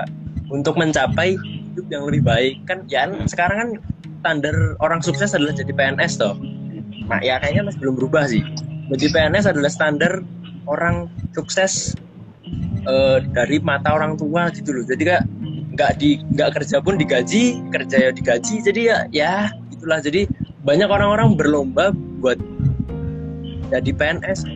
untuk 0.49 0.77
mencapai 0.77 1.37
hidup 1.37 1.87
yang 1.93 2.09
lebih 2.09 2.23
baik. 2.25 2.55
Kan 2.65 2.89
ya 2.89 3.09
sekarang 3.29 3.57
kan 3.59 3.71
standar 4.23 4.57
orang 4.79 5.03
sukses 5.05 5.35
adalah 5.37 5.53
jadi 5.53 5.73
PNS 5.73 6.21
toh. 6.21 6.37
Nah 7.11 7.21
ya 7.21 7.37
kayaknya 7.43 7.69
masih 7.69 7.81
belum 7.83 7.95
berubah 7.99 8.25
sih 8.31 8.41
jadi 8.91 9.07
PNS 9.15 9.47
adalah 9.47 9.71
standar 9.71 10.27
orang 10.67 11.07
sukses 11.37 11.95
eh, 12.87 13.19
dari 13.31 13.63
mata 13.63 13.95
orang 13.95 14.19
tua 14.19 14.51
gitu 14.51 14.75
loh. 14.75 14.85
Jadi 14.87 15.03
kayak 15.07 15.25
nggak 15.73 15.93
di 16.03 16.21
nggak 16.35 16.51
kerja 16.61 16.83
pun 16.83 16.99
digaji 16.99 17.63
kerja 17.71 17.97
ya 18.09 18.11
digaji. 18.11 18.55
Jadi 18.65 18.81
ya 18.91 18.99
ya 19.15 19.35
itulah. 19.71 20.03
Jadi 20.03 20.27
banyak 20.67 20.89
orang-orang 20.91 21.39
berlomba 21.39 21.95
buat 22.19 22.39
jadi 23.71 23.91
PNS 23.95 24.47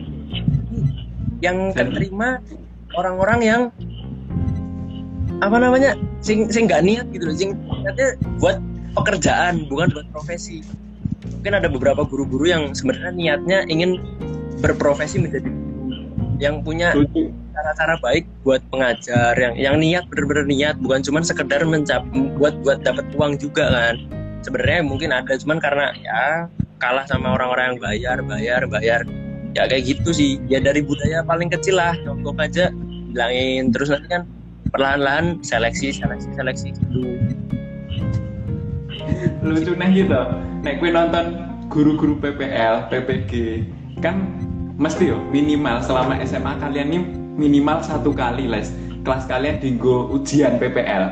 yang 1.41 1.71
keterima 1.73 2.43
orang-orang 2.93 3.39
yang 3.43 3.61
apa 5.37 5.57
namanya 5.61 5.93
sing 6.19 6.49
sing 6.49 6.67
nggak 6.67 6.83
niat 6.83 7.05
gitu 7.15 7.31
loh. 7.31 7.35
Sing 7.35 7.51
niatnya 7.81 8.19
buat 8.43 8.59
pekerjaan 8.97 9.69
bukan 9.69 9.93
buat 9.93 10.07
profesi 10.09 10.65
mungkin 11.25 11.53
ada 11.57 11.67
beberapa 11.71 12.05
guru-guru 12.05 12.45
yang 12.49 12.63
sebenarnya 12.73 13.13
niatnya 13.13 13.57
ingin 13.69 14.01
berprofesi 14.61 15.21
menjadi 15.21 15.49
guru 15.49 15.77
yang 16.37 16.61
punya 16.61 16.93
cara-cara 17.57 17.97
baik 18.05 18.29
buat 18.45 18.61
pengajar 18.69 19.33
yang 19.33 19.53
yang 19.57 19.75
niat 19.81 20.05
bener-bener 20.13 20.45
niat 20.45 20.75
bukan 20.77 21.01
cuman 21.01 21.25
sekedar 21.25 21.65
mencap 21.65 22.05
buat 22.37 22.53
buat 22.61 22.85
dapat 22.85 23.09
uang 23.17 23.41
juga 23.41 23.65
kan. 23.73 23.95
Sebenarnya 24.45 24.85
mungkin 24.85 25.09
ada 25.09 25.33
cuman 25.33 25.57
karena 25.57 25.91
ya 25.97 26.45
kalah 26.77 27.09
sama 27.09 27.33
orang-orang 27.33 27.73
yang 27.73 27.79
bayar 27.81 28.17
bayar 28.21 28.61
bayar. 28.69 29.01
Ya 29.57 29.65
kayak 29.65 29.89
gitu 29.89 30.13
sih. 30.13 30.37
Ya 30.45 30.61
dari 30.61 30.85
budaya 30.85 31.25
paling 31.25 31.49
kecil 31.49 31.81
lah 31.81 31.97
contoh 32.05 32.37
aja 32.37 32.69
bilangin. 33.09 33.73
Terus 33.73 33.89
nanti 33.89 34.07
kan 34.13 34.23
perlahan-lahan 34.69 35.41
seleksi 35.41 35.97
seleksi 35.97 36.29
seleksi 36.37 36.67
gitu 36.77 37.17
lucu 39.43 39.73
nih 39.77 40.05
gitu. 40.05 40.21
Nek 40.63 40.79
gue 40.81 40.89
nonton 40.89 41.25
guru-guru 41.67 42.17
PPL 42.17 42.89
PPG 42.89 43.31
kan 43.99 44.23
mesti 44.77 45.09
yo 45.09 45.17
minimal 45.33 45.81
selama 45.81 46.21
SMA 46.23 46.53
kalian 46.61 46.87
ini 46.93 46.99
minimal 47.37 47.81
satu 47.81 48.13
kali 48.13 48.45
les. 48.49 48.73
Kelas 49.05 49.23
kalian 49.25 49.63
dinggo 49.63 50.11
ujian 50.11 50.59
PPL 50.59 51.03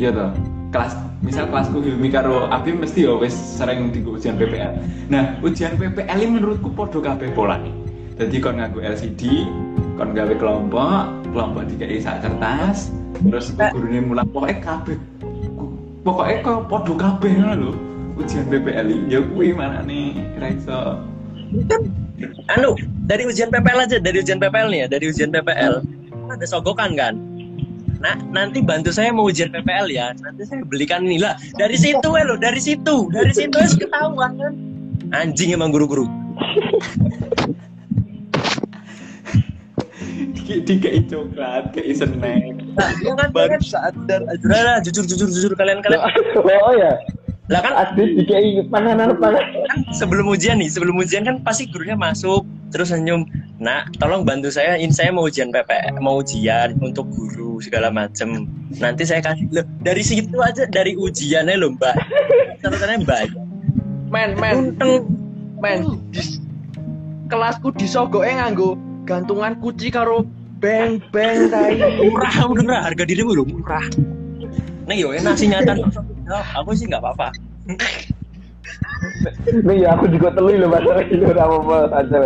ya 0.00 0.08
toh? 0.10 0.32
Kelas 0.72 0.96
misal 1.22 1.46
kelasku 1.48 1.78
Hilmi 1.78 2.10
karo 2.10 2.50
Abi 2.50 2.74
mesti 2.74 3.06
yo 3.06 3.22
wis 3.22 3.32
sering 3.32 3.94
dinggo 3.94 4.18
ujian 4.18 4.34
PPL 4.34 4.74
nah 5.06 5.38
ujian 5.40 5.78
PPL 5.78 6.18
ini 6.18 6.42
menurutku 6.42 6.74
podo 6.74 6.98
kabeh 6.98 7.30
polane 7.30 7.70
jadi 8.18 8.42
kon 8.42 8.58
nganggo 8.58 8.82
LCD 8.82 9.46
kon 9.94 10.18
gawe 10.18 10.34
kelompok 10.34 11.14
kelompok 11.30 11.62
dikai 11.70 12.02
sak 12.02 12.26
kertas 12.26 12.90
terus 13.22 13.54
gurune 13.54 14.02
mulang 14.02 14.26
pokoknya 14.34 14.58
kabeh 14.66 14.98
pokoknya 16.02 16.36
kok 16.42 16.60
podo 16.68 16.92
kabeh 16.98 17.32
ngono 17.38 17.54
lho. 17.58 17.72
Ujian 18.12 18.44
PPL 18.52 19.08
ya 19.08 19.24
kuwi 19.24 19.56
mana 19.56 19.80
nih? 19.82 20.20
Ra 20.36 20.52
iso. 20.52 21.00
Anu 22.52 22.76
dari 23.08 23.24
ujian 23.24 23.48
PPL 23.48 23.88
aja 23.88 23.96
dari 23.96 24.20
ujian 24.20 24.36
PPL 24.36 24.68
nih 24.68 24.80
ya 24.84 24.86
dari 24.92 25.04
ujian 25.08 25.32
PPL 25.32 25.80
ada 26.28 26.46
sogokan 26.46 26.92
kan? 26.94 27.16
Nah 28.02 28.18
nanti 28.34 28.60
bantu 28.60 28.92
saya 28.92 29.14
mau 29.14 29.32
ujian 29.32 29.48
PPL 29.48 29.88
ya. 29.88 30.12
Nanti 30.20 30.44
saya 30.44 30.60
belikan 30.68 31.08
ini 31.08 31.24
lah. 31.24 31.40
Dari 31.56 31.74
situ 31.80 32.04
ya 32.04 32.24
lo 32.28 32.36
dari 32.36 32.60
situ. 32.60 33.08
Dari 33.08 33.32
situ 33.32 33.56
ya 33.56 33.68
ketahuan 33.72 34.36
kan. 34.36 34.52
Anjing 35.12 35.52
emang 35.56 35.72
guru-guru 35.72 36.08
dikei 40.60 41.00
coklat 41.08 41.72
kei 41.72 41.96
snack 41.96 42.60
nah, 42.76 42.90
ya 43.00 43.12
kan, 43.16 43.28
baru 43.32 43.48
ya 43.48 43.56
kan? 43.56 43.60
sadar 43.64 44.20
aja 44.28 44.44
Udah 44.44 44.60
lah, 44.60 44.76
jujur 44.84 45.04
jujur 45.08 45.28
jujur 45.32 45.52
kalian 45.56 45.80
kalian. 45.80 46.04
Oh 46.42 46.74
ya 46.76 47.00
lah 47.50 47.60
kan 47.60 47.74
adit 47.74 48.16
dikai 48.16 48.64
panganan 48.70 49.18
panganan. 49.18 49.44
kan 49.66 49.78
sebelum 49.92 50.30
ujian 50.30 50.62
nih 50.62 50.70
sebelum 50.72 50.96
ujian 50.96 51.26
kan 51.26 51.36
pasti 51.42 51.66
gurunya 51.68 51.98
masuk 51.98 52.46
terus 52.70 52.94
senyum. 52.94 53.26
Nah 53.58 53.84
tolong 53.98 54.22
bantu 54.24 54.48
saya 54.48 54.78
ini 54.78 54.94
saya 54.94 55.10
mau 55.10 55.28
ujian 55.28 55.50
PP 55.50 56.00
mau 56.00 56.22
ujian 56.22 56.78
untuk 56.78 57.10
guru 57.12 57.58
segala 57.58 57.90
macem. 57.90 58.48
Nanti 58.78 59.04
saya 59.04 59.20
kasih 59.20 59.50
loh 59.52 59.66
dari 59.82 60.00
situ 60.00 60.38
aja 60.38 60.70
dari 60.70 60.94
ujiannya 60.94 61.58
loh 61.58 61.74
mbak. 61.74 61.92
Catatannya 62.64 63.04
banyak. 63.04 63.44
Men 64.08 64.30
men. 64.38 64.54
Untung. 64.72 65.10
men 65.62 65.98
di 66.10 66.22
kelasku 67.30 67.70
disogoke 67.74 68.26
nganggo 68.26 68.74
gantungan 69.06 69.58
kunci 69.58 69.94
karo 69.94 70.26
beng 70.62 71.02
beng 71.10 71.50
tai. 71.50 71.74
Murah 72.06 72.34
udah 72.46 72.80
harga 72.86 73.02
dirimu 73.02 73.34
loh 73.34 73.46
murah. 73.50 73.82
Nih 74.86 75.02
yo 75.02 75.10
enak 75.10 75.34
sih 75.34 75.50
nyata. 75.50 75.74
Oh, 76.30 76.46
aku 76.62 76.78
sih 76.78 76.86
nggak 76.86 77.02
apa-apa. 77.02 77.34
Nih 79.50 79.82
ya 79.82 79.98
aku 79.98 80.06
juga 80.06 80.30
teli 80.38 80.62
loh 80.62 80.70
masalah 80.70 81.02
ini 81.02 81.24
udah 81.26 81.46
apa 81.50 81.76
saja 81.90 82.18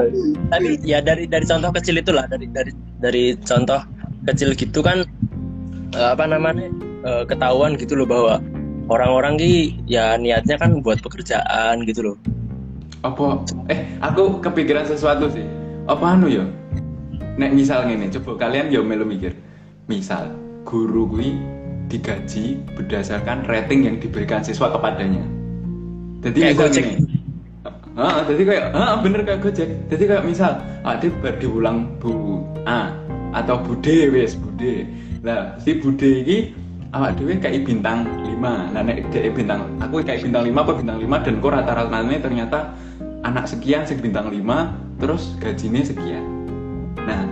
tapi 0.52 0.76
ya 0.85 1.00
dari 1.00 1.25
dari 1.25 1.45
contoh 1.49 1.73
kecil 1.73 1.97
itulah 1.97 2.28
dari 2.28 2.47
dari 2.52 2.73
dari 3.00 3.25
contoh 3.40 3.81
kecil 4.28 4.52
gitu 4.52 4.85
kan 4.85 5.09
eh, 5.97 6.09
apa 6.12 6.28
namanya 6.28 6.69
eh, 7.09 7.25
ketahuan 7.25 7.81
gitu 7.81 7.97
loh 7.97 8.05
bahwa 8.05 8.35
orang-orang 8.93 9.40
ki 9.40 9.81
ya 9.88 10.21
niatnya 10.21 10.61
kan 10.61 10.85
buat 10.85 11.00
pekerjaan 11.00 11.88
gitu 11.88 12.12
loh. 12.12 12.16
Apa? 13.00 13.40
Eh 13.73 13.81
aku 14.05 14.45
kepikiran 14.45 14.85
sesuatu 14.85 15.33
sih. 15.33 15.45
Apa 15.88 16.19
anu 16.19 16.28
ya 16.28 16.45
nek 17.37 17.50
misal 17.52 17.85
ngene 17.85 18.09
coba 18.21 18.49
kalian 18.49 18.73
ya 18.73 18.81
melu 18.81 19.05
mikir 19.05 19.37
misal 19.87 20.33
guru 20.64 21.07
gue 21.12 21.37
digaji 21.87 22.59
berdasarkan 22.75 23.47
rating 23.47 23.87
yang 23.87 23.97
diberikan 24.02 24.43
siswa 24.43 24.73
kepadanya 24.73 25.23
jadi 26.25 26.38
Kayak 26.40 26.52
misal 26.52 26.69
Gojek. 26.69 26.85
gini 26.85 27.16
Heeh, 27.97 28.21
jadi 28.28 28.43
kayak, 28.45 28.64
ah 28.76 29.00
bener 29.00 29.25
kayak 29.25 29.40
Gojek. 29.40 29.88
Jadi 29.88 30.05
kayak 30.05 30.28
misal, 30.28 30.61
ada 30.85 31.09
diulang 31.40 31.97
Bu 31.97 32.45
A 32.69 32.93
atau 33.33 33.57
Bude 33.64 34.12
wes 34.12 34.37
Bude. 34.37 34.85
Lah 35.25 35.57
si 35.57 35.81
Bude 35.81 36.05
ini 36.05 36.52
awak 36.93 37.16
dhewe 37.16 37.40
kayak 37.40 37.64
bintang 37.64 38.05
5. 38.21 38.76
Nah 38.76 38.83
nek 38.85 39.09
dhek 39.09 39.33
bintang 39.33 39.64
aku 39.81 40.05
kayak 40.05 40.28
bintang 40.28 40.45
5 40.45 40.52
apa 40.52 40.73
bintang 40.76 40.99
5 41.00 41.25
dan 41.25 41.35
kok 41.40 41.52
rata-ratanya 41.57 42.19
ternyata 42.21 42.59
anak 43.25 43.49
sekian 43.49 43.88
sing 43.88 43.97
bintang 44.05 44.28
5 44.28 45.00
terus 45.00 45.33
gajinya 45.40 45.81
sekian. 45.81 46.36
Nah, 47.07 47.23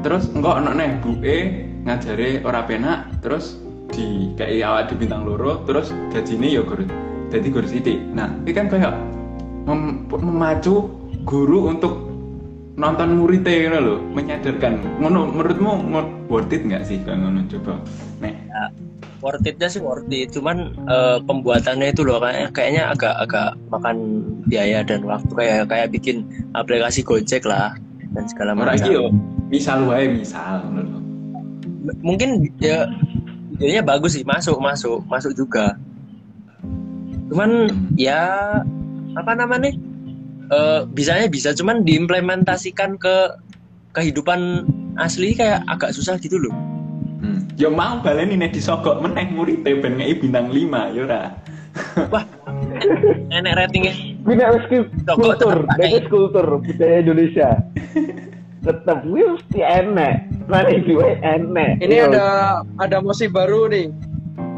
terus 0.00 0.32
engkau 0.32 0.56
ono 0.56 0.72
Bu 1.04 1.20
E 1.20 1.68
ngajari 1.84 2.40
ora 2.42 2.64
penak 2.64 3.20
terus 3.20 3.60
di 3.92 4.32
kayak 4.34 4.64
awak 4.64 4.84
di 4.90 4.94
bintang 5.04 5.28
loro 5.28 5.62
terus 5.68 5.92
gajinya 6.10 6.48
ya 6.48 6.62
guru 6.64 6.88
jadi 7.28 7.46
guru 7.52 7.66
sidik. 7.68 7.98
Nah, 8.16 8.32
ini 8.42 8.52
kan 8.56 8.66
kayak 8.72 8.96
mem- 9.68 10.08
memacu 10.08 10.88
guru 11.28 11.68
untuk 11.70 12.10
nonton 12.74 13.20
muridnya 13.22 13.70
gitu 13.70 13.78
loh 13.78 13.98
menyadarkan. 14.16 14.82
Ngono 14.98 15.30
menurutmu 15.30 15.72
worth 16.26 16.50
it 16.50 16.66
nggak 16.66 16.82
sih 16.88 16.98
kalau 17.06 17.28
ngono 17.28 17.46
coba? 17.46 17.78
Nek 18.18 18.34
worth 19.24 19.48
itnya 19.48 19.72
sih 19.72 19.80
worth 19.80 20.12
it 20.12 20.28
cuman 20.36 20.76
eh, 20.84 21.18
pembuatannya 21.24 21.96
itu 21.96 22.04
loh 22.04 22.20
kayaknya 22.20 22.48
kayaknya 22.52 22.82
agak 22.92 23.14
agak 23.24 23.50
makan 23.72 23.96
biaya 24.44 24.84
dan 24.84 25.00
waktu 25.08 25.32
kayak 25.32 25.64
kayak 25.72 25.88
bikin 25.88 26.28
aplikasi 26.52 27.00
Gojek 27.00 27.48
lah 27.48 27.72
dan 28.14 28.24
segala 28.30 28.54
orang 28.54 28.78
macam. 28.78 28.90
yo 28.94 29.02
misal 29.50 29.84
wae 29.90 30.06
misal 30.08 30.62
mungkin 32.00 32.48
ya 32.62 32.88
idenya 33.58 33.84
bagus 33.84 34.16
sih 34.18 34.24
masuk 34.26 34.58
masuk 34.58 35.04
masuk 35.06 35.32
juga. 35.36 35.76
Cuman 37.30 37.70
ya 37.94 38.60
apa 39.14 39.32
namanya? 39.36 39.72
Eh 40.52 40.80
bisanya 40.92 41.28
bisa 41.28 41.52
cuman 41.56 41.84
diimplementasikan 41.84 42.96
ke 42.96 43.14
kehidupan 43.94 44.66
asli 44.98 45.36
kayak 45.36 45.62
agak 45.70 45.94
susah 45.94 46.18
gitu 46.18 46.40
loh. 46.40 46.54
Hmm. 47.22 47.46
Ya 47.56 47.70
mau 47.70 48.02
baleni 48.02 48.36
nek 48.36 48.52
disogok 48.52 49.00
meneh 49.00 49.30
murid 49.32 49.64
ben 49.64 50.00
bintang 50.00 50.50
5 50.50 50.96
ya 50.96 51.02
ora. 51.04 51.22
wah 52.06 52.22
enek 53.34 53.54
ratingnya 53.58 54.13
Ini 54.24 54.40
Kok 55.04 55.16
kultur, 55.20 55.68
ini 55.76 56.00
wis 56.00 56.06
kultur 56.08 56.46
budaya 56.64 56.96
Indonesia. 57.04 57.60
Tetep 58.64 58.98
wis 59.04 59.36
mesti 59.36 59.60
enek. 59.60 60.14
Mana 60.48 60.72
duwe 60.80 61.20
enek. 61.20 61.84
Ini 61.84 62.08
ada 62.08 62.26
ada 62.80 62.98
musik 63.04 63.36
baru 63.36 63.68
nih 63.68 63.92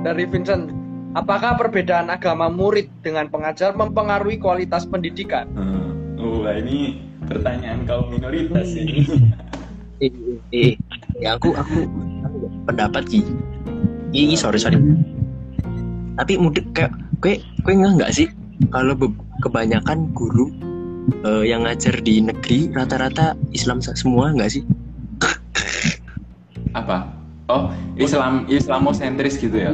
dari 0.07 0.23
Vincent. 0.31 0.71
Apakah 1.19 1.59
perbedaan 1.59 2.13
agama 2.13 2.47
murid 2.47 2.93
dengan 3.01 3.27
pengajar 3.27 3.73
mempengaruhi 3.73 4.37
kualitas 4.39 4.85
pendidikan? 4.87 5.49
Hmm. 5.57 5.97
Oh, 6.21 6.45
ini 6.45 7.01
pertanyaan 7.25 7.89
kaum 7.89 8.13
minoritas 8.13 8.71
ini. 8.77 9.03
eh, 10.05 10.13
eh, 10.53 10.73
ya 11.19 11.41
aku 11.41 11.57
aku, 11.57 11.89
aku 12.23 12.37
pendapat 12.69 13.03
ki 13.09 13.21
Ih, 14.13 14.37
sorry 14.39 14.61
sorry 14.61 14.79
tapi 16.17 16.41
mudik 16.41 16.65
kayak 16.73 16.93
kue 17.21 17.37
kue 17.61 17.73
nggak 17.77 18.01
nggak 18.01 18.13
sih 18.13 18.29
kalau 18.69 18.97
kebanyakan 19.41 20.11
guru 20.13 20.49
eh, 21.23 21.45
yang 21.47 21.65
ngajar 21.65 22.01
di 22.01 22.21
negeri 22.21 22.71
rata-rata 22.71 23.33
Islam 23.51 23.81
semua 23.81 24.33
nggak 24.33 24.51
sih 24.51 24.63
Apa? 26.73 27.09
Oh, 27.47 27.71
Islam 27.95 28.45
Islamosentris 28.51 29.39
gitu 29.39 29.55
ya. 29.55 29.73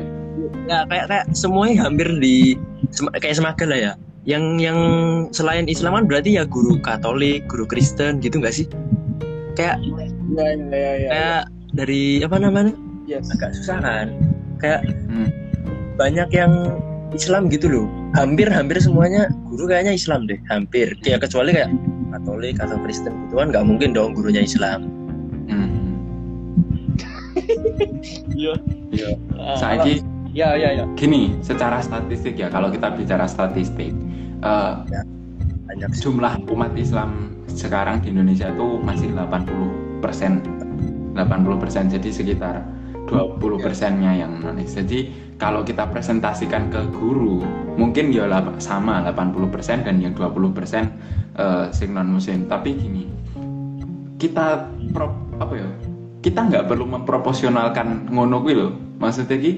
ya 0.69 0.85
kayak 0.87 1.07
kayak 1.09 1.27
semuanya 1.33 1.89
hampir 1.89 2.07
di 2.21 2.55
sem- 2.93 3.11
kayak 3.11 3.35
semakin 3.35 3.67
lah 3.67 3.81
ya 3.81 3.93
yang 4.23 4.55
yang 4.57 4.79
selain 5.35 5.67
Islam 5.67 5.99
kan 5.99 6.05
berarti 6.07 6.39
ya 6.39 6.47
guru 6.47 6.79
Katolik 6.79 7.49
guru 7.51 7.67
Kristen 7.67 8.23
gitu 8.23 8.39
nggak 8.39 8.55
sih 8.55 8.67
kayak 9.59 9.83
Ya 10.33 10.47
ya 10.49 10.53
ya 10.71 10.93
ya. 10.95 11.09
kayak 11.11 11.43
dari 11.75 12.03
apa 12.23 12.37
namanya 12.39 12.73
Yes. 13.03 13.27
agak 13.35 13.51
susah 13.53 13.83
kan 13.83 14.07
kayak 14.63 14.87
Hmm. 15.11 15.27
banyak 15.99 16.29
yang 16.31 16.53
Islam 17.15 17.49
gitu 17.53 17.67
loh 17.69 17.87
hampir 18.17 18.49
hampir 18.49 18.81
semuanya 18.81 19.29
guru 19.49 19.69
kayaknya 19.69 19.95
Islam 19.97 20.27
deh 20.27 20.39
hampir 20.49 20.93
ya 21.05 21.17
kecuali 21.21 21.53
kayak 21.55 21.71
Katolik 22.13 22.61
atau 22.61 22.77
Kristen 22.85 23.13
gitu 23.29 23.41
kan 23.41 23.49
nggak 23.53 23.65
mungkin 23.65 23.93
dong 23.97 24.13
gurunya 24.17 24.45
Islam 24.45 24.89
Hmm. 25.53 25.69
Iya. 28.39 28.55
Iya. 28.95 29.09
Saiki 29.59 30.01
Ya 30.33 30.57
ya 30.57 30.73
ya. 30.73 30.85
gini, 30.97 31.37
secara 31.45 31.85
statistik 31.85 32.41
ya 32.41 32.49
kalau 32.49 32.73
kita 32.73 32.89
bicara 32.97 33.29
statistik 33.29 33.93
eh, 34.41 34.73
banyak 35.69 35.93
sih 35.93 36.09
jumlah 36.09 36.41
umat 36.49 36.73
Islam 36.73 37.37
sekarang 37.53 38.01
di 38.01 38.17
Indonesia 38.17 38.49
itu 38.49 38.81
masih 38.81 39.13
80 39.13 40.01
persen 40.01 40.41
80 41.13 41.61
persen 41.61 41.93
jadi 41.93 42.09
sekitar 42.09 42.65
20 43.13 43.41
persennya 43.61 44.25
yang 44.25 44.41
non 44.41 44.57
jadi 44.57 45.13
kalau 45.43 45.67
kita 45.67 45.91
presentasikan 45.91 46.71
ke 46.71 46.79
guru 46.95 47.43
mungkin 47.75 48.15
ya 48.15 48.31
sama 48.63 49.03
80 49.11 49.51
persen 49.51 49.83
dan 49.83 49.99
yang 49.99 50.15
20 50.15 50.55
persen 50.55 50.95
eh, 51.35 51.67
sing 51.75 51.91
non 51.91 52.07
muslim 52.15 52.47
tapi 52.47 52.79
gini 52.79 53.11
kita 54.23 54.71
pro, 54.95 55.11
apa 55.43 55.59
ya 55.59 55.67
kita 56.23 56.47
nggak 56.47 56.71
perlu 56.71 56.87
memproporsionalkan 56.87 58.07
ngono 58.07 58.39
kuwi 58.39 58.55
loh 58.55 58.71
maksudnya 59.03 59.35
ki 59.35 59.53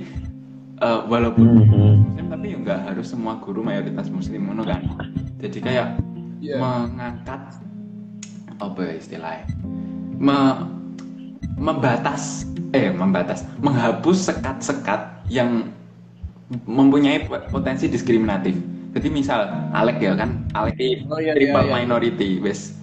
eh, 0.80 1.00
walaupun 1.04 1.44
Mhm. 1.52 2.16
muslim 2.16 2.26
tapi 2.32 2.46
ya 2.48 2.56
nggak 2.64 2.80
harus 2.88 3.12
semua 3.12 3.36
guru 3.44 3.60
mayoritas 3.60 4.08
muslim 4.08 4.48
ngono 4.48 4.64
kan 4.64 4.80
jadi 5.36 5.58
kayak 5.60 5.88
Iya. 6.40 6.56
mengangkat 6.60 7.40
apa 8.56 8.80
ya 8.80 8.92
istilahnya 8.96 9.44
Me- 10.16 10.64
membatas 11.60 12.48
eh 12.72 12.88
membatas 12.88 13.44
menghapus 13.60 14.32
sekat-sekat 14.32 15.13
yang 15.28 15.70
mempunyai 16.68 17.24
potensi 17.48 17.88
diskriminatif 17.88 18.54
jadi 18.94 19.08
misal 19.10 19.40
Alek 19.74 19.98
ya 19.98 20.14
kan 20.14 20.44
Alek 20.54 20.76
Oh, 21.10 21.18
iya, 21.18 21.32
tribal 21.34 21.64
iya, 21.66 21.70
iya. 21.72 21.76
minority 21.82 22.38
wes 22.38 22.76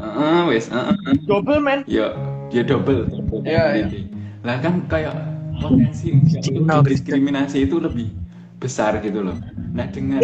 Heeh, 0.00 0.40
wes 0.50 0.66
heeh, 0.66 0.96
heeh. 1.06 1.16
Double 1.28 1.60
man. 1.62 1.84
ya 1.86 2.10
dia 2.50 2.64
double 2.64 3.06
Iya, 3.44 3.78
minority. 3.78 4.00
lah 4.42 4.56
kan 4.58 4.74
kayak 4.90 5.14
potensi 5.54 6.10
diskriminasi 6.90 7.70
itu 7.70 7.78
lebih 7.78 8.10
besar 8.58 8.98
gitu 8.98 9.22
loh 9.22 9.36
nah 9.72 9.86
dengan 9.86 10.18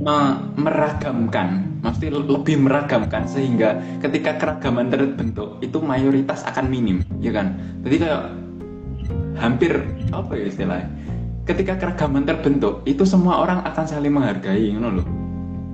me- 0.00 0.38
meragamkan 0.56 1.68
maksudnya 1.84 2.16
lebih 2.16 2.56
meragamkan 2.62 3.26
sehingga 3.28 3.76
ketika 4.00 4.38
keragaman 4.40 4.88
terbentuk 4.88 5.58
itu 5.60 5.78
mayoritas 5.82 6.42
akan 6.48 6.70
minim 6.70 7.04
ya 7.20 7.34
kan 7.34 7.58
jadi 7.84 7.96
kayak 8.00 8.20
hampir 9.36 9.84
apa 10.12 10.32
ya 10.36 10.44
istilahnya? 10.48 10.88
Ketika 11.42 11.74
keragaman 11.74 12.22
terbentuk 12.22 12.86
itu 12.86 13.02
semua 13.02 13.42
orang 13.42 13.66
akan 13.66 13.84
saling 13.84 14.14
menghargai 14.14 14.72
ngono 14.78 15.02
loh 15.02 15.06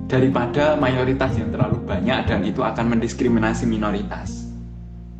daripada 0.09 0.73
mayoritas 0.73 1.37
yang 1.37 1.53
terlalu 1.53 1.77
banyak 1.85 2.25
dan 2.25 2.41
itu 2.41 2.65
akan 2.65 2.97
mendiskriminasi 2.97 3.69
minoritas. 3.69 4.49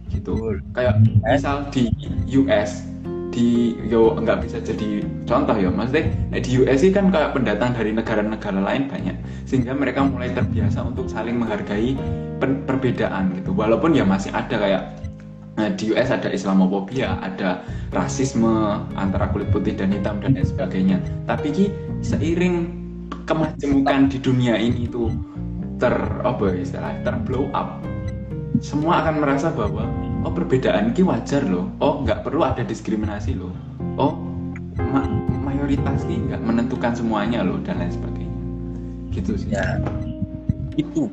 Gitu. 0.09 0.57
Kayak 0.73 1.05
misal 1.21 1.69
di 1.69 1.93
US 2.33 2.89
di 3.29 3.77
yo 3.85 4.17
nggak 4.17 4.41
bisa 4.41 4.57
jadi 4.57 5.05
contoh 5.29 5.53
ya 5.53 5.69
maksudnya 5.69 6.09
eh, 6.33 6.41
di 6.41 6.65
US 6.65 6.81
sih 6.81 6.89
kan 6.89 7.13
kayak 7.13 7.37
pendatang 7.37 7.77
dari 7.77 7.93
negara-negara 7.93 8.57
lain 8.57 8.89
banyak 8.89 9.13
sehingga 9.45 9.77
mereka 9.77 10.01
mulai 10.01 10.33
terbiasa 10.33 10.81
untuk 10.81 11.05
saling 11.05 11.37
menghargai 11.37 11.93
perbedaan 12.41 13.37
gitu. 13.37 13.53
Walaupun 13.53 13.93
ya 13.93 14.03
masih 14.03 14.33
ada 14.33 14.55
kayak 14.57 14.83
nah, 15.59 15.67
di 15.75 15.91
US 15.91 16.07
ada 16.07 16.31
Islamophobia 16.31 17.19
ada 17.19 17.67
rasisme 17.91 18.79
antara 18.95 19.27
kulit 19.35 19.51
putih 19.51 19.75
dan 19.75 19.91
hitam 19.91 20.23
dan 20.23 20.39
lain 20.39 20.47
sebagainya. 20.47 20.97
Tapi 21.27 21.47
ki 21.51 21.65
seiring 21.99 22.71
kemajemukan 23.27 24.07
di 24.07 24.17
dunia 24.23 24.55
ini 24.55 24.87
itu 24.87 25.11
ter 25.75 25.91
apa 26.23 26.55
ya 26.55 26.63
istilah 26.63 26.95
ter 27.03 27.15
blow 27.27 27.51
up 27.51 27.83
semua 28.59 29.03
akan 29.03 29.23
merasa 29.23 29.51
bahwa 29.51 29.87
oh 30.23 30.31
perbedaan 30.35 30.91
ki 30.91 31.03
wajar 31.07 31.43
loh. 31.47 31.71
Oh 31.79 32.03
nggak 32.03 32.27
perlu 32.27 32.43
ada 32.43 32.63
diskriminasi 32.63 33.35
loh. 33.35 33.55
Oh 33.95 34.15
ma- 34.91 35.07
mayoritas 35.43 36.03
ki 36.03 36.27
nggak 36.27 36.43
menentukan 36.43 36.91
semuanya 36.95 37.43
loh 37.43 37.59
dan 37.63 37.79
lain 37.79 37.91
sebagainya. 37.91 38.39
Gitu 39.15 39.31
sih. 39.39 39.49
Ya. 39.55 39.79
Itu. 40.75 41.07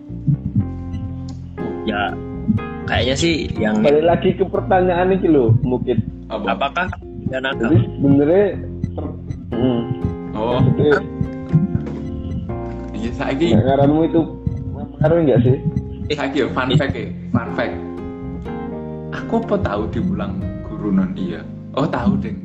Ya 1.87 2.11
kayaknya 2.87 3.15
sih 3.19 3.51
yang 3.59 3.83
Balik 3.83 4.05
lagi 4.07 4.31
ke 4.39 4.45
pertanyaan 4.47 5.13
ini 5.13 5.27
loh, 5.29 5.51
mungkin. 5.67 6.01
apa? 6.27 6.59
Apakah 6.59 6.87
dan 7.27 7.43
Jadi 7.59 7.79
sebenarnya 7.99 8.45
hmm, 9.51 9.83
oh. 10.39 10.63
Iya 12.95 13.11
saiki. 13.15 13.55
ngaranmu 13.55 14.01
itu 14.07 14.21
mempengaruhi 14.75 15.23
nggak 15.31 15.41
sih? 15.43 15.57
saiki 16.15 16.47
yo 16.47 16.49
fun 16.55 16.71
fact 16.79 16.95
ya 16.95 17.07
fun 17.35 17.51
fact. 17.59 17.75
Aku 19.15 19.43
apa 19.43 19.59
tahu 19.59 19.83
diulang 19.91 20.39
guru 20.67 20.95
non 20.95 21.11
iya 21.19 21.43
oh 21.75 21.87
tahu 21.87 22.15
deng. 22.19 22.39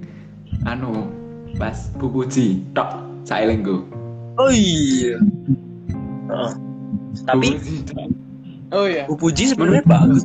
Anu 0.66 1.10
pas 1.58 1.94
Bu 1.98 2.10
Puji 2.10 2.62
tok 2.74 2.90
saelengku 3.26 3.86
oh 4.42 4.50
iya. 4.50 5.18
Heeh. 6.30 6.52
tapi 7.26 7.54
Bu 7.54 7.58
Puji, 7.58 7.76
tok. 7.86 8.21
Oh 8.72 8.88
ya. 8.88 9.04
Bu 9.08 9.20
Puji 9.20 9.52
sebenarnya 9.52 9.84
bagus. 9.84 10.24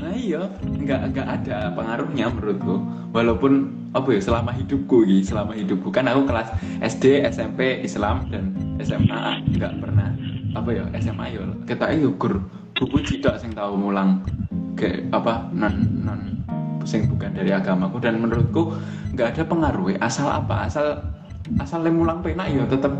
Nah 0.00 0.16
iya, 0.16 0.48
nggak 0.64 1.00
nggak 1.12 1.28
ada 1.28 1.72
pengaruhnya 1.76 2.32
menurutku. 2.32 2.80
Walaupun 3.12 3.68
apa 3.92 4.08
ya 4.08 4.20
selama 4.24 4.56
hidupku 4.56 5.04
gitu, 5.04 5.36
selama 5.36 5.52
hidupku. 5.52 5.92
Kan 5.92 6.08
aku 6.08 6.24
kelas 6.24 6.48
SD, 6.80 7.28
SMP 7.28 7.84
Islam 7.84 8.24
dan 8.32 8.56
SMA 8.80 9.44
nggak 9.52 9.72
pernah 9.84 10.16
apa 10.56 10.68
ya 10.72 10.84
SMA 10.96 11.36
ya. 11.36 11.44
Kita 11.68 11.92
itu 11.92 12.16
gur 12.16 12.40
buku 12.72 13.04
tidak 13.04 13.36
sing 13.44 13.52
tahu 13.52 13.76
mulang. 13.76 14.24
Ke 14.72 15.04
apa 15.12 15.52
non 15.52 15.76
non 16.00 16.20
sing 16.88 17.04
bukan 17.12 17.36
dari 17.36 17.52
agamaku. 17.52 18.00
Dan 18.00 18.24
menurutku 18.24 18.72
nggak 19.12 19.36
ada 19.36 19.42
pengaruh 19.44 19.92
asal 20.00 20.32
apa? 20.32 20.72
Asal 20.72 21.04
asal 21.60 21.84
le 21.84 21.92
mulang 21.92 22.24
penak 22.24 22.48
ya 22.48 22.64
tetap 22.64 22.96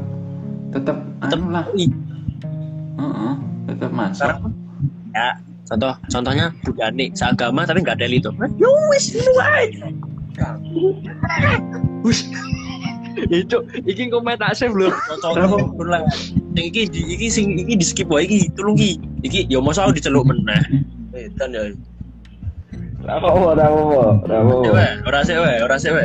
tetap 0.76 1.00
anu 1.24 1.48
lah. 1.48 1.64
Ih, 1.72 1.88
Heeh, 3.00 3.34
tetap 3.72 3.92
masuk 3.92 4.16
sekarang 4.20 4.40
ya 5.12 5.28
contoh 5.68 5.92
contohnya 6.12 6.46
budani 6.64 7.06
seagama 7.16 7.64
tapi 7.64 7.80
nggak 7.80 7.96
ada 7.96 8.06
itu 8.08 8.30
yo 8.60 8.70
wis 8.92 9.16
lu 9.16 9.34
aja 9.40 9.88
Wis. 12.02 12.24
itu 13.28 13.56
iki 13.84 14.08
komen 14.08 14.40
tak 14.40 14.56
save 14.56 14.72
lho 14.72 14.88
contoh 15.20 15.68
ulang 15.76 16.04
sing 16.56 16.64
iki 16.68 16.88
di, 16.88 17.00
iki 17.12 17.28
sing 17.28 17.56
iki 17.60 17.76
di 17.76 17.84
skip 17.84 18.08
wae 18.08 18.24
iki 18.24 18.48
tulung 18.56 18.74
iki 18.76 18.96
iki 19.22 19.40
yo 19.52 19.60
masa 19.60 19.84
aku 19.84 20.00
diceluk 20.00 20.24
meneh 20.24 20.60
edan 21.12 21.52
ya 21.52 21.62
Rapopo, 23.02 23.50
rapopo, 23.58 24.22
rapopo. 24.30 24.62
Sewe, 24.62 24.86
ora 25.10 25.20
sewe, 25.26 25.52
ora 25.58 25.74
sewe. 25.74 26.04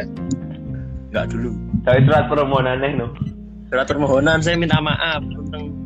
Enggak 1.14 1.30
dulu. 1.30 1.54
Saya 1.86 2.02
surat 2.02 2.26
permohonan 2.26 2.82
nih 2.82 2.92
no. 2.98 3.14
Surat 3.70 3.86
permohonan 3.86 4.42
saya 4.42 4.58
minta 4.58 4.82
maaf 4.82 5.22
tentang 5.22 5.78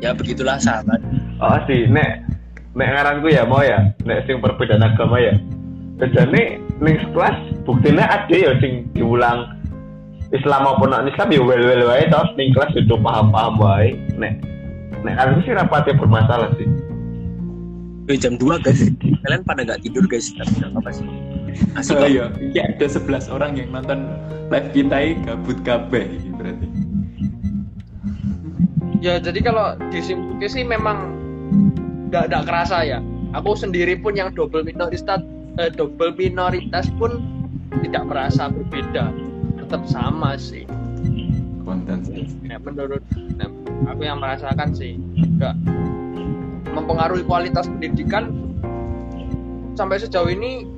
ya 0.00 0.16
begitulah 0.16 0.56
sahabat 0.60 1.00
Oh 1.40 1.56
sih, 1.64 1.88
nek 1.88 2.20
nek 2.76 2.88
ngaranku 2.92 3.32
ya 3.32 3.48
mau 3.48 3.64
ya, 3.64 3.80
nek 4.04 4.28
sing 4.28 4.44
perbedaan 4.44 4.84
agama 4.84 5.16
ya. 5.16 5.32
Jane 6.00 6.60
ning 6.80 6.96
kelas 7.16 7.36
buktinya 7.64 8.04
ada 8.04 8.32
ya 8.36 8.56
sing 8.60 8.88
diulang 8.92 9.56
Islam 10.32 10.68
maupun 10.68 10.92
non 10.92 11.08
Islam 11.08 11.32
ya 11.32 11.40
well 11.40 11.64
well 11.64 11.82
wae 11.92 12.04
toh 12.12 12.24
ning 12.36 12.52
kelas 12.52 12.76
itu 12.76 12.92
paham-paham 12.92 13.56
wae. 13.56 13.96
Nek 14.20 14.36
nek 15.00 15.12
ngaranku 15.16 15.40
sih 15.48 15.56
rapatnya 15.56 15.96
bermasalah 15.96 16.52
sih. 16.60 16.68
Wih, 18.08 18.18
jam 18.20 18.36
2 18.36 18.60
guys 18.64 18.80
kalian 19.22 19.42
pada 19.46 19.62
nggak 19.62 19.80
tidur 19.86 20.04
guys 20.10 20.34
tapi 20.34 20.50
nggak 20.58 20.82
apa 20.82 20.90
sih 20.90 21.06
asik 21.78 21.94
Oh 21.94 22.08
iya, 22.10 22.26
iya 22.42 22.62
ada 22.66 22.86
11 22.90 23.30
orang 23.30 23.54
yang 23.54 23.70
nonton 23.70 24.02
live 24.50 24.68
kita 24.74 24.98
ini 24.98 25.14
gabut 25.22 25.58
kabeh 25.62 26.04
iki 26.18 26.30
berarti. 26.34 26.66
Ya 29.00 29.16
jadi 29.16 29.40
kalau 29.40 29.80
disimpulkan 29.88 30.48
sih 30.48 30.64
memang 30.64 31.16
nggak 32.12 32.28
nggak 32.28 32.44
kerasa 32.44 32.84
ya. 32.84 32.98
Aku 33.32 33.56
sendiri 33.56 33.96
pun 33.96 34.12
yang 34.12 34.36
double 34.36 34.60
minoritas 34.60 35.24
eh, 35.56 35.72
double 35.72 36.12
minoritas 36.20 36.92
pun 37.00 37.24
tidak 37.80 38.04
merasa 38.12 38.52
berbeda, 38.52 39.08
tetap 39.56 39.82
sama 39.88 40.36
sih. 40.36 40.68
Konten 41.64 42.04
sih. 42.04 42.28
Ya, 42.44 42.60
menurut 42.60 43.00
nah, 43.40 43.48
aku 43.88 44.02
yang 44.04 44.20
merasakan 44.20 44.76
sih 44.76 45.00
nggak 45.40 45.54
mempengaruhi 46.76 47.24
kualitas 47.24 47.66
pendidikan 47.72 48.36
sampai 49.74 49.96
sejauh 49.96 50.28
ini 50.28 50.68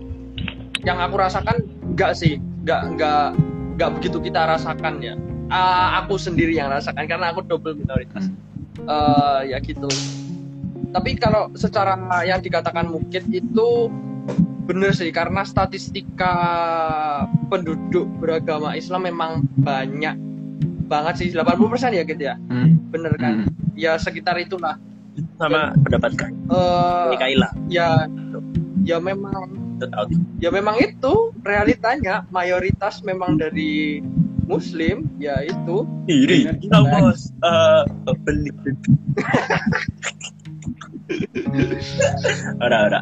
yang 0.87 1.03
aku 1.03 1.19
rasakan 1.19 1.67
nggak 1.99 2.13
sih 2.15 2.39
nggak 2.63 2.95
nggak 2.95 3.27
nggak 3.77 3.91
begitu 3.99 4.19
kita 4.23 4.47
rasakan 4.47 5.03
ya 5.03 5.15
Ah, 5.53 6.01
aku 6.01 6.17
sendiri 6.17 6.57
yang 6.57 6.73
rasakan 6.73 7.05
karena 7.05 7.29
aku 7.29 7.45
double 7.45 7.77
minoritas. 7.77 8.33
Hmm. 8.81 8.89
Eh, 8.89 9.41
ya 9.53 9.61
gitu. 9.61 9.89
Tapi 10.93 11.17
kalau 11.21 11.53
secara 11.53 11.97
yang 12.25 12.41
dikatakan 12.41 12.89
mungkin 12.89 13.29
itu 13.29 13.93
bener 14.65 14.97
sih 14.97 15.13
karena 15.13 15.45
statistika 15.45 16.35
penduduk 17.53 18.09
beragama 18.17 18.73
Islam 18.79 19.05
memang 19.05 19.45
banyak 19.61 20.17
banget 20.89 21.15
sih 21.21 21.29
80% 21.37 21.93
ya 21.93 22.05
gitu 22.05 22.23
ya? 22.33 22.37
Hmm. 22.49 22.81
bener 22.89 23.13
kan? 23.21 23.45
Hmm. 23.45 23.53
ya 23.77 24.01
sekitar 24.01 24.41
itulah. 24.41 24.81
Sama 25.37 25.77
pendapat 25.85 26.17
kalian 26.17 26.37
eh 26.49 27.05
Mikaela 27.13 27.53
ya 27.69 28.09
ya 28.81 28.97
memang 28.97 29.53
ya 30.41 30.49
memang 30.49 30.81
itu 30.81 31.37
realitanya 31.45 32.25
mayoritas 32.33 33.05
memang 33.05 33.37
dari 33.37 34.01
muslim 34.53 35.09
ya 35.17 35.41
itu 35.41 35.89
iri 36.13 36.45
Bener, 36.45 36.85
bos 37.01 37.33
eh 37.41 37.83
beli. 38.25 38.53
Ora 42.65 42.89
ora 42.89 43.01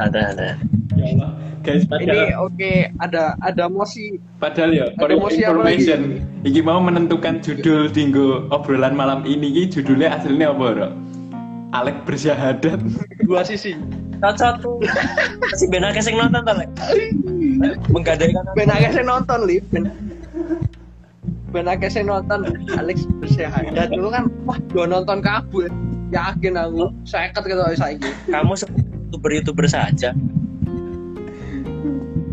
ada 0.00 0.20
ada. 0.32 0.48
Ya 0.96 1.04
Allah. 1.16 1.30
Guys, 1.60 1.84
ini 2.00 2.32
oke 2.40 2.72
ada 3.04 3.36
ada 3.44 3.68
mosi. 3.68 4.16
Padahal 4.40 4.72
ya, 4.72 4.86
Ada 4.96 5.12
lagi? 5.12 5.44
information, 5.44 6.00
iki 6.40 6.64
mau 6.64 6.80
menentukan 6.80 7.44
judul 7.44 7.92
dinggo 7.92 8.48
obrolan 8.48 8.96
malam 8.96 9.28
ini, 9.28 9.52
iki 9.52 9.80
judulnya 9.80 10.16
aslinya 10.16 10.56
apa, 10.56 10.66
Bro? 10.72 10.88
Alek 11.76 11.96
bersyahadat. 12.08 12.80
dua 13.28 13.44
sisi. 13.44 13.76
Satu 14.20 14.80
si 15.56 15.64
benake 15.68 16.00
sing 16.04 16.16
nonton 16.16 16.44
to 16.44 16.52
lek 16.52 16.68
menggadaikan 17.88 18.44
ben 18.52 18.68
akeh 18.68 18.92
sing 18.92 19.08
nonton 19.08 19.48
li 19.48 19.56
ben 21.50 21.66
akeh 21.66 21.90
sing 21.90 22.06
nonton 22.06 22.46
Alex 22.78 23.04
bersyahadat 23.18 23.90
dulu 23.90 24.08
kan 24.14 24.30
wah 24.46 24.58
gua 24.70 24.86
nonton 24.86 25.18
kabur 25.20 25.70
yakin 26.10 26.58
aku 26.58 26.90
seket 27.06 27.42
gitu 27.46 27.62
saiki. 27.78 28.10
Kamu 28.30 28.54
youtuber 29.10 29.30
youtuber 29.30 29.66
saja. 29.70 30.10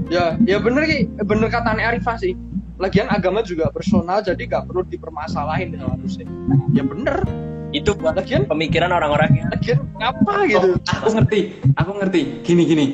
Ya 0.07 0.39
ya 0.45 0.57
bener 0.57 0.85
ki. 0.87 1.09
Bener 1.25 1.47
katanya 1.49 1.93
Arifah 1.93 2.17
sih. 2.17 2.33
Lagian 2.77 3.09
agama 3.09 3.41
juga 3.41 3.73
personal 3.73 4.21
jadi 4.21 4.37
gak 4.45 4.69
perlu 4.69 4.85
dipermasalahin 4.85 5.73
ya 5.73 5.85
harusnya 5.89 6.29
ya 6.77 6.85
bener. 6.85 7.25
Itu 7.73 7.97
buat 7.97 8.15
lagian 8.15 8.45
pemikiran 8.47 8.93
orang-orang 8.93 9.43
yang 9.43 9.47
lagian 9.49 9.79
ngapa 9.97 10.33
gitu? 10.47 10.77
Oh, 10.77 10.93
aku 10.93 11.07
ngerti, 11.19 11.39
aku 11.75 11.91
ngerti. 11.99 12.21
Gini 12.45 12.63
gini, 12.63 12.85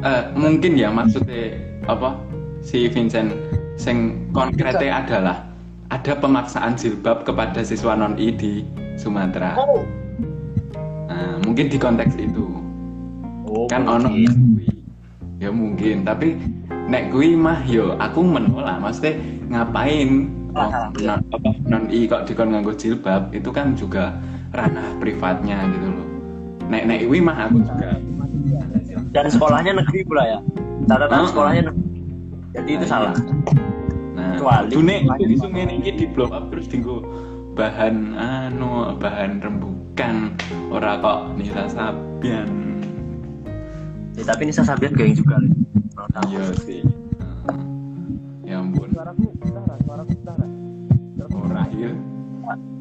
Eh, 0.00 0.22
mungkin 0.32 0.80
ya 0.80 0.88
maksudnya 0.88 1.60
apa? 1.84 2.16
Si 2.64 2.88
Vincent 2.88 3.36
sing 3.76 4.28
konkretnya 4.32 5.04
adalah 5.04 5.36
ada 5.90 6.12
pemaksaan 6.14 6.78
jilbab 6.78 7.26
kepada 7.26 7.60
siswa 7.60 7.94
non 7.94 8.14
I 8.14 8.30
di 8.30 8.62
Sumatera. 8.94 9.58
oh. 9.58 9.82
Nah, 11.10 11.42
mungkin 11.42 11.66
di 11.66 11.74
konteks 11.76 12.14
itu. 12.14 12.46
Oh, 13.44 13.66
kan 13.66 13.82
ono 13.82 14.06
ya 15.42 15.50
mungkin. 15.50 16.06
Tapi 16.06 16.38
nek 16.86 17.10
gue 17.10 17.34
mah 17.34 17.58
yo 17.66 17.98
aku 17.98 18.22
menolak 18.22 18.78
maksudnya 18.78 19.18
ngapain 19.48 20.30
Ah, 20.50 20.90
oh, 20.90 20.98
iya. 20.98 21.14
non, 21.14 21.22
apa, 21.30 21.50
non 21.70 21.86
i 21.94 22.10
kok 22.10 22.26
dikon 22.26 22.50
nganggo 22.50 22.74
jilbab? 22.74 23.30
Itu 23.30 23.54
kan 23.54 23.78
juga 23.78 24.18
ranah 24.50 24.98
privatnya 24.98 25.62
gitu 25.70 25.86
loh. 25.86 26.06
Nek 26.66 26.90
nek 26.90 27.06
gue 27.06 27.18
mah 27.22 27.46
aku 27.46 27.62
juga. 27.62 27.94
Dan 29.10 29.26
sekolahnya 29.30 29.78
negeri 29.78 30.02
pula 30.02 30.22
ya. 30.26 30.38
Catatan 30.86 31.22
Oh. 31.22 31.28
sekolahnya 31.30 31.62
negeri. 31.70 31.86
Jadi 32.50 32.70
itu 32.74 32.82
Nah, 32.82 32.90
salah. 32.90 33.14
nah 33.14 33.69
Kecuali- 34.36 34.70
dune 34.70 34.96
di 35.18 35.36
sungai 35.38 35.66
ini 35.66 35.90
di 35.94 36.06
blow 36.10 36.30
up 36.30 36.50
terus 36.54 36.66
dinggo 36.70 37.02
bahan 37.58 38.14
anu 38.16 38.94
bahan 38.96 39.42
rembukan. 39.42 40.32
Ora 40.70 40.96
kok 41.02 41.34
Nisa 41.34 41.66
Sabian. 41.66 42.48
Ya, 44.16 44.22
tapi 44.26 44.48
ini 44.48 44.52
saya 44.52 44.74
sabian 44.74 44.92
geng 44.92 45.16
juga 45.16 45.40
iya 46.28 46.44
sih. 46.60 46.84
Ya 48.44 48.60
ampun. 48.60 48.90
Ora 51.30 51.62
iya. 51.72 51.92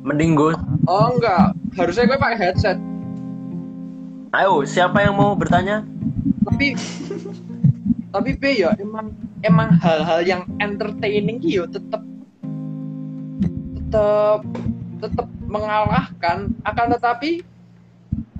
Mending 0.03 0.33
gue 0.35 0.53
oh 0.89 1.07
enggak. 1.15 1.53
Harusnya 1.77 2.09
gue 2.09 2.19
pakai 2.19 2.37
headset. 2.39 2.77
Ayo 4.35 4.65
siapa 4.65 5.05
yang 5.05 5.17
mau 5.17 5.33
bertanya? 5.37 5.85
Tapi 6.45 6.73
tapi 8.09 8.29
B 8.35 8.43
ya 8.57 8.73
emang 8.81 9.13
emang 9.43 9.75
hal-hal 9.79 10.19
yang 10.23 10.41
entertaining 10.59 11.39
ki 11.39 11.59
yo 11.61 11.65
tetep 11.69 12.03
tetep 13.75 14.41
tetep 14.99 15.27
mengalahkan 15.47 16.51
akan 16.67 16.85
tetapi 16.99 17.41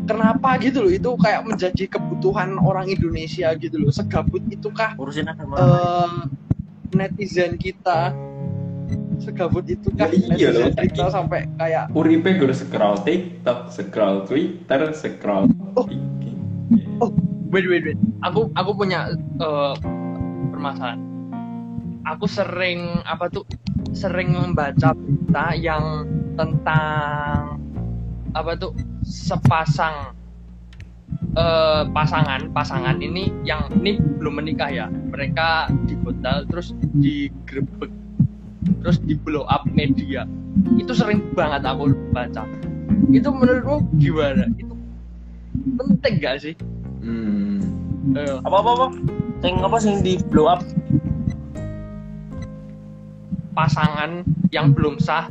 kenapa 0.06 0.60
gitu 0.60 0.86
loh 0.86 0.92
itu 0.94 1.10
kayak 1.22 1.46
menjadi 1.48 1.86
kebutuhan 1.88 2.60
orang 2.60 2.90
Indonesia 2.92 3.54
gitu 3.56 3.80
loh 3.80 3.94
segabut 3.94 4.44
itukah 4.52 4.94
urusin 5.00 5.30
agama 5.30 5.56
eh, 5.58 6.12
netizen 6.94 7.56
kita 7.56 8.12
segabut 9.20 9.68
itu 9.68 9.92
kan 10.00 10.10
Ya 10.10 10.36
iya 10.36 10.48
loh, 10.52 10.68
netizen 10.72 10.90
kita 10.96 11.12
sampai 11.12 11.46
kayak 11.60 11.92
Uripe 11.92 12.40
gue 12.40 12.56
scroll 12.56 12.98
TikTok, 13.04 13.70
scroll 13.70 14.26
Twitter, 14.26 14.82
scroll 14.96 15.52
Oh. 15.78 15.86
IG. 15.88 16.24
Oh. 17.00 17.14
wait 17.50 17.66
wait 17.66 17.82
wait 17.86 18.00
aku 18.26 18.52
aku 18.58 18.72
punya 18.76 19.14
eh, 19.16 19.74
permasalahan. 20.48 21.00
Aku 22.08 22.26
sering 22.26 23.04
apa 23.06 23.28
tuh 23.30 23.44
sering 23.92 24.34
membaca 24.34 24.96
berita 24.96 25.54
yang 25.60 26.08
tentang 26.40 27.60
apa 28.32 28.52
tuh 28.56 28.72
sepasang 29.04 30.16
eh, 31.36 31.84
pasangan 31.92 32.50
pasangan 32.56 32.98
ini 33.04 33.34
yang 33.44 33.68
ini 33.84 34.00
belum 34.00 34.40
menikah 34.40 34.72
ya. 34.72 34.88
Mereka 34.88 35.74
di 35.86 36.00
hotel 36.02 36.48
terus 36.48 36.72
digrebek 36.98 37.92
terus 38.82 38.98
di 39.04 39.14
blow 39.20 39.44
up 39.52 39.68
media. 39.70 40.24
Itu 40.80 40.96
sering 40.96 41.24
banget 41.36 41.68
aku 41.68 41.94
baca. 42.16 42.48
Itu 43.12 43.30
menurutmu 43.32 43.86
gimana? 44.02 44.50
Itu 44.58 44.74
penting 45.78 46.14
gak 46.20 46.38
sih? 46.42 46.56
Hmm. 47.00 47.60
Ayo. 48.16 48.42
apa 48.42 48.58
apa 48.64 48.70
apa 48.74 48.88
sing 49.40 49.54
apa 49.64 49.78
sing 49.80 50.04
di 50.04 50.20
blow 50.32 50.52
up? 50.52 50.62
Pasangan 53.56 54.24
yang 54.52 54.72
belum 54.72 55.00
sah. 55.00 55.28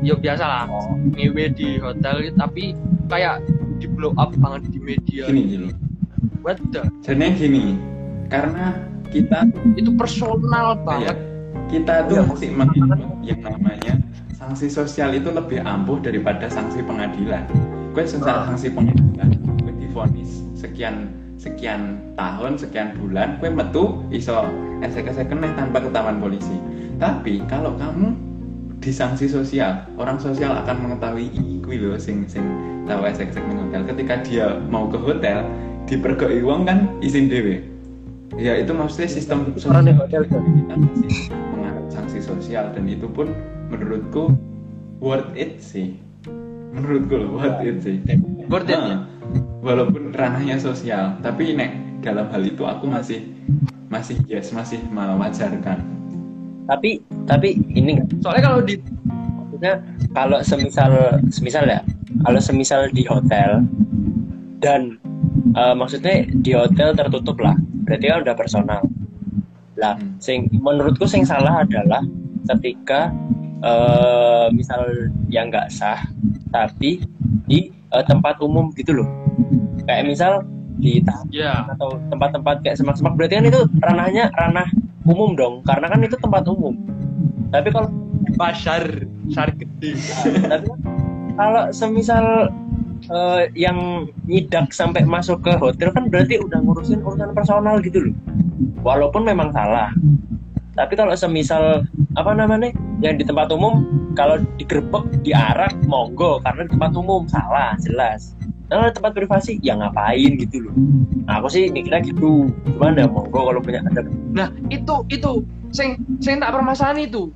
Ya 0.00 0.16
biasa 0.16 0.44
lah 0.48 0.64
ngewe 1.12 1.52
di 1.52 1.76
hotel 1.76 2.32
tapi 2.32 2.72
kayak 3.12 3.44
di 3.76 3.86
blow 3.90 4.16
up 4.16 4.32
banget 4.40 4.72
di 4.72 4.78
media. 4.80 5.28
Gini 5.28 5.42
gini. 5.44 5.68
what 6.40 6.56
the? 6.72 6.88
Jadi 7.04 7.36
gini, 7.36 7.76
karena 8.32 8.72
kita 9.12 9.44
itu 9.76 9.92
personal 9.92 10.72
ya, 10.72 10.84
banget. 10.88 11.16
Kita 11.68 12.08
tuh 12.08 12.16
Iya, 12.16 12.22
mesti 12.26 12.48
mengingat 12.48 13.00
yang 13.20 13.40
namanya 13.44 13.94
sanksi 14.34 14.72
sosial 14.72 15.12
itu 15.12 15.28
lebih 15.28 15.60
ampuh 15.60 16.00
daripada 16.00 16.48
sanksi 16.48 16.80
pengadilan. 16.80 17.44
Gue 17.92 18.08
secara 18.08 18.42
Ah. 18.42 18.46
sanksi 18.48 18.72
pengadilan, 18.72 19.36
gue 19.60 19.72
difonis 19.84 20.48
sekian 20.56 21.12
sekian 21.40 21.96
tahun, 22.20 22.60
sekian 22.60 22.92
bulan, 23.00 23.40
gue 23.40 23.48
metu 23.48 24.04
iso 24.12 24.44
esek-esek 24.84 25.32
kena 25.32 25.56
tanpa 25.56 25.80
ketahuan 25.80 26.20
polisi. 26.20 26.52
Tapi 27.00 27.40
kalau 27.48 27.72
kamu 27.80 28.12
di 28.84 28.92
sanksi 28.92 29.24
sosial, 29.24 29.88
orang 29.96 30.20
sosial 30.20 30.52
akan 30.52 30.76
mengetahui 30.84 31.32
kuwi 31.64 31.80
lho 31.80 31.96
sing 31.96 32.28
sing 32.28 32.44
tahu 32.84 33.08
esek-esek 33.08 33.40
ning 33.48 33.56
hotel. 33.56 33.88
Ketika 33.88 34.20
dia 34.20 34.60
mau 34.68 34.84
ke 34.92 35.00
hotel 35.00 35.48
dipergoi 35.88 36.44
uang 36.44 36.68
kan 36.68 36.92
izin 37.00 37.32
dewe 37.32 37.64
ya 38.38 38.54
itu 38.54 38.70
maksudnya 38.70 39.08
sistem 39.10 39.50
Orang 39.66 39.88
di 39.88 39.94
hotel, 39.96 40.22
kita 40.28 40.74
masih 40.76 41.10
menganut 41.50 41.86
sanksi 41.90 42.20
sosial 42.22 42.70
dan 42.70 42.86
itu 42.86 43.10
pun 43.10 43.32
menurutku 43.72 44.36
worth 45.02 45.32
it 45.34 45.58
sih. 45.58 45.96
Menurutku 46.70 47.16
loh 47.16 47.40
worth 47.40 47.64
it 47.64 47.82
sih. 47.82 47.96
Worth 48.46 48.70
it, 48.70 48.78
ya? 48.78 49.02
Walaupun 49.60 50.16
ranahnya 50.16 50.56
sosial 50.56 51.20
tapi 51.20 51.52
nek 51.52 52.00
dalam 52.00 52.32
hal 52.32 52.42
itu 52.42 52.64
aku 52.64 52.88
masih 52.88 53.28
masih 53.92 54.16
yes 54.24 54.54
masih 54.56 54.80
mewajarkan 54.88 55.84
tapi 56.64 57.02
tapi 57.26 57.60
ini 57.74 58.00
soalnya 58.22 58.48
kalau 58.48 58.60
di 58.64 58.80
maksudnya 59.36 59.74
kalau 60.16 60.38
semisal 60.40 60.92
semisal 61.28 61.66
ya 61.68 61.84
kalau 62.24 62.40
semisal 62.40 62.88
di 62.94 63.04
hotel 63.04 63.60
dan 64.62 64.96
eh, 65.56 65.74
maksudnya 65.74 66.28
di 66.44 66.52
hotel 66.54 66.94
tertutup 66.94 67.40
lah 67.40 67.56
berarti 67.88 68.06
kan 68.06 68.22
udah 68.22 68.36
personal. 68.38 68.82
Lah 69.80 69.96
Hmm. 69.96 70.20
sing 70.20 70.46
menurutku 70.52 71.08
sing 71.08 71.24
salah 71.24 71.64
adalah 71.64 72.04
ketika 72.54 73.10
eh, 73.64 74.46
misal 74.54 74.86
yang 75.32 75.48
nggak 75.48 75.72
sah 75.72 75.98
tapi 76.52 77.00
di 77.48 77.72
eh, 77.72 78.04
tempat 78.06 78.38
umum 78.44 78.70
gitu 78.76 78.94
loh 78.94 79.08
kayak 79.90 80.06
misal 80.06 80.46
di 80.78 81.02
ya 81.34 81.66
atau 81.74 81.98
tempat-tempat 82.08 82.62
kayak 82.62 82.78
semak-semak 82.78 83.18
berarti 83.18 83.42
kan 83.42 83.46
itu 83.50 83.60
ranahnya 83.82 84.30
ranah 84.38 84.70
umum 85.04 85.34
dong 85.34 85.54
karena 85.66 85.90
kan 85.90 86.00
itu 86.06 86.14
tempat 86.14 86.46
umum. 86.46 86.78
Tapi 87.50 87.68
kalau 87.74 87.90
pasar 88.38 88.86
pasar 89.26 89.48
gede. 89.58 89.98
Tapi 90.46 90.64
kan 90.70 90.80
kalau 91.34 91.62
semisal 91.74 92.54
eh, 93.10 93.42
yang 93.58 94.06
nyidak 94.30 94.70
sampai 94.70 95.02
masuk 95.02 95.42
ke 95.42 95.58
hotel 95.58 95.90
kan 95.90 96.06
berarti 96.06 96.38
udah 96.38 96.62
ngurusin 96.62 97.02
urusan 97.02 97.34
personal 97.34 97.82
gitu 97.82 98.06
loh. 98.08 98.14
Walaupun 98.86 99.26
memang 99.26 99.50
salah. 99.50 99.90
Tapi 100.78 100.96
kalau 100.96 101.12
semisal 101.12 101.84
apa 102.16 102.32
namanya 102.32 102.72
yang 103.04 103.18
di 103.18 103.26
tempat 103.26 103.52
umum 103.52 103.84
kalau 104.14 104.38
digerebek 104.56 105.04
diarak 105.26 105.74
monggo. 105.84 106.38
Karena 106.46 106.64
di 106.64 106.70
tempat 106.72 106.92
umum 106.94 107.26
salah 107.26 107.74
jelas 107.82 108.39
nah 108.70 108.86
tempat 108.94 109.12
privasi 109.18 109.58
ya 109.60 109.74
ngapain 109.74 110.38
gitu 110.38 110.70
loh 110.70 110.74
nah, 111.26 111.42
aku 111.42 111.50
sih 111.50 111.66
mikirnya 111.74 112.06
gitu 112.06 112.46
gimana 112.62 113.10
monggo 113.10 113.50
kalau 113.50 113.58
punya 113.58 113.82
ada 113.82 114.06
Nah, 114.30 114.48
itu 114.70 114.94
itu 115.10 115.42
sing 115.74 115.98
sing 116.22 116.38
tak 116.38 116.54
permasalahan 116.54 117.06
itu. 117.10 117.34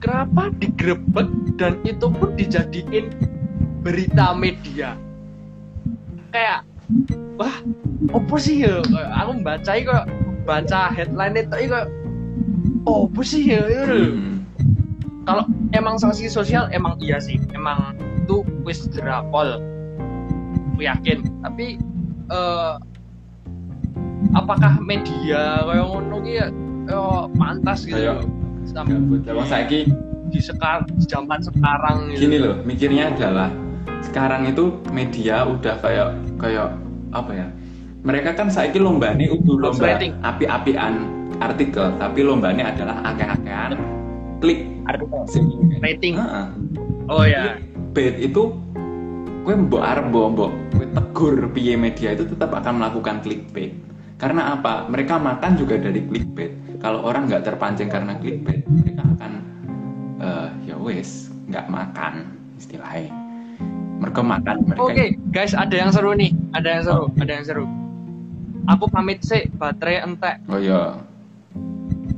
Kenapa 0.00 0.52
digrebek 0.60 1.28
dan 1.56 1.80
itu 1.84 2.06
pun 2.12 2.36
dijadiin 2.36 3.08
berita 3.80 4.36
media? 4.36 4.96
Kayak 6.32 6.64
wah, 7.40 7.56
apa 8.12 8.36
sih 8.36 8.64
ya? 8.64 8.84
Aku 9.24 9.40
baca 9.40 9.72
kok 9.72 10.04
baca 10.44 10.80
headline 10.92 11.40
itu 11.40 11.56
kok 11.72 11.88
apa 12.84 13.20
sih 13.24 13.42
ya? 13.48 13.64
Ya. 13.64 13.84
Kalau 15.24 15.48
emang 15.72 15.96
sanksi 15.96 16.28
sosial 16.28 16.68
emang 16.68 17.00
iya 17.00 17.16
sih, 17.16 17.40
emang 17.56 17.96
itu 18.24 18.44
wis 18.68 18.84
drakol. 18.92 19.56
Aku 20.74 20.82
yakin, 20.82 21.18
tapi 21.38 21.78
eh 22.26 22.74
apakah 24.34 24.82
media 24.82 25.62
kayak 25.62 25.84
ngono 25.86 26.16
ki 26.18 26.32
ya 26.34 26.46
eh, 26.90 27.22
pantas 27.38 27.86
gitu 27.86 27.94
Kayak- 27.94 28.18
loh. 28.20 28.28
Sampai. 28.64 28.96
Lah, 29.28 29.44
saiki 29.46 29.92
di 30.32 30.40
sekarang 30.40 30.88
di 30.96 31.04
zaman 31.04 31.38
sekarang 31.38 31.96
gitu. 32.10 32.26
gini 32.26 32.36
loh 32.40 32.56
mikirnya 32.64 33.12
adalah 33.12 33.52
sekarang 34.02 34.48
itu 34.48 34.72
media 34.90 35.44
udah 35.44 35.76
kayak 35.78 36.16
kayak 36.40 36.72
apa 37.12 37.30
ya 37.30 37.46
mereka 38.02 38.32
kan 38.32 38.48
saiki 38.48 38.80
lombane 38.80 39.30
udah 39.30 39.68
lomba 39.68 40.00
api-apian 40.24 41.06
artikel 41.38 41.92
tapi 42.00 42.24
lombane 42.24 42.64
adalah 42.64 43.04
akeh-akehan 43.04 43.76
klik 44.40 44.64
artikel 44.88 45.22
rating. 45.78 46.16
Heeh. 46.16 46.46
Oh 47.06 47.22
ya. 47.22 47.60
bait 47.92 48.16
itu 48.18 48.48
gue 49.44 49.54
mbok 49.54 49.84
arep 49.84 50.08
mbok 50.08 50.50
tegur 50.94 51.50
piye 51.50 51.74
media 51.74 52.14
itu 52.14 52.24
tetap 52.24 52.54
akan 52.54 52.80
melakukan 52.80 53.20
clickbait 53.20 53.74
karena 54.16 54.54
apa 54.54 54.86
mereka 54.86 55.18
makan 55.18 55.58
juga 55.58 55.76
dari 55.76 56.06
clickbait 56.06 56.54
kalau 56.78 57.02
orang 57.02 57.26
nggak 57.26 57.42
terpancing 57.44 57.90
karena 57.90 58.14
clickbait 58.16 58.62
mereka 58.64 59.02
akan 59.18 59.32
eh 60.22 60.48
ya 60.70 60.76
wes 60.78 61.34
nggak 61.50 61.66
makan 61.66 62.30
istilahnya 62.56 63.10
mereka 63.98 64.20
makan 64.20 64.56
mereka 64.68 64.82
Oke, 64.84 65.04
guys, 65.32 65.54
ada 65.56 65.72
yang 65.72 65.88
seru 65.94 66.12
nih. 66.12 66.34
Ada 66.52 66.68
yang 66.68 66.82
seru, 66.84 67.04
ada 67.16 67.30
yang 67.30 67.44
seru. 67.46 67.64
Aku 68.68 68.84
pamit 68.90 69.24
sih, 69.24 69.48
baterai 69.56 70.04
entek. 70.04 70.44
oh 70.48 70.60
ya 70.60 70.98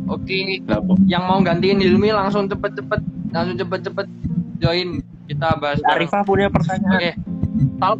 Oke, 0.06 0.62
kok 0.62 0.82
yang 1.10 1.26
mau 1.26 1.42
gantiin 1.42 1.82
Hilmi 1.82 2.14
langsung 2.14 2.46
cepet-cepet, 2.46 3.02
langsung 3.34 3.58
cepet-cepet 3.58 4.06
join 4.62 5.02
kita 5.26 5.58
bahas. 5.58 5.82
Arifah 5.82 6.22
punya 6.22 6.46
pertanyaan 6.46 6.94
Oke. 6.94 7.10
Tal 7.82 7.92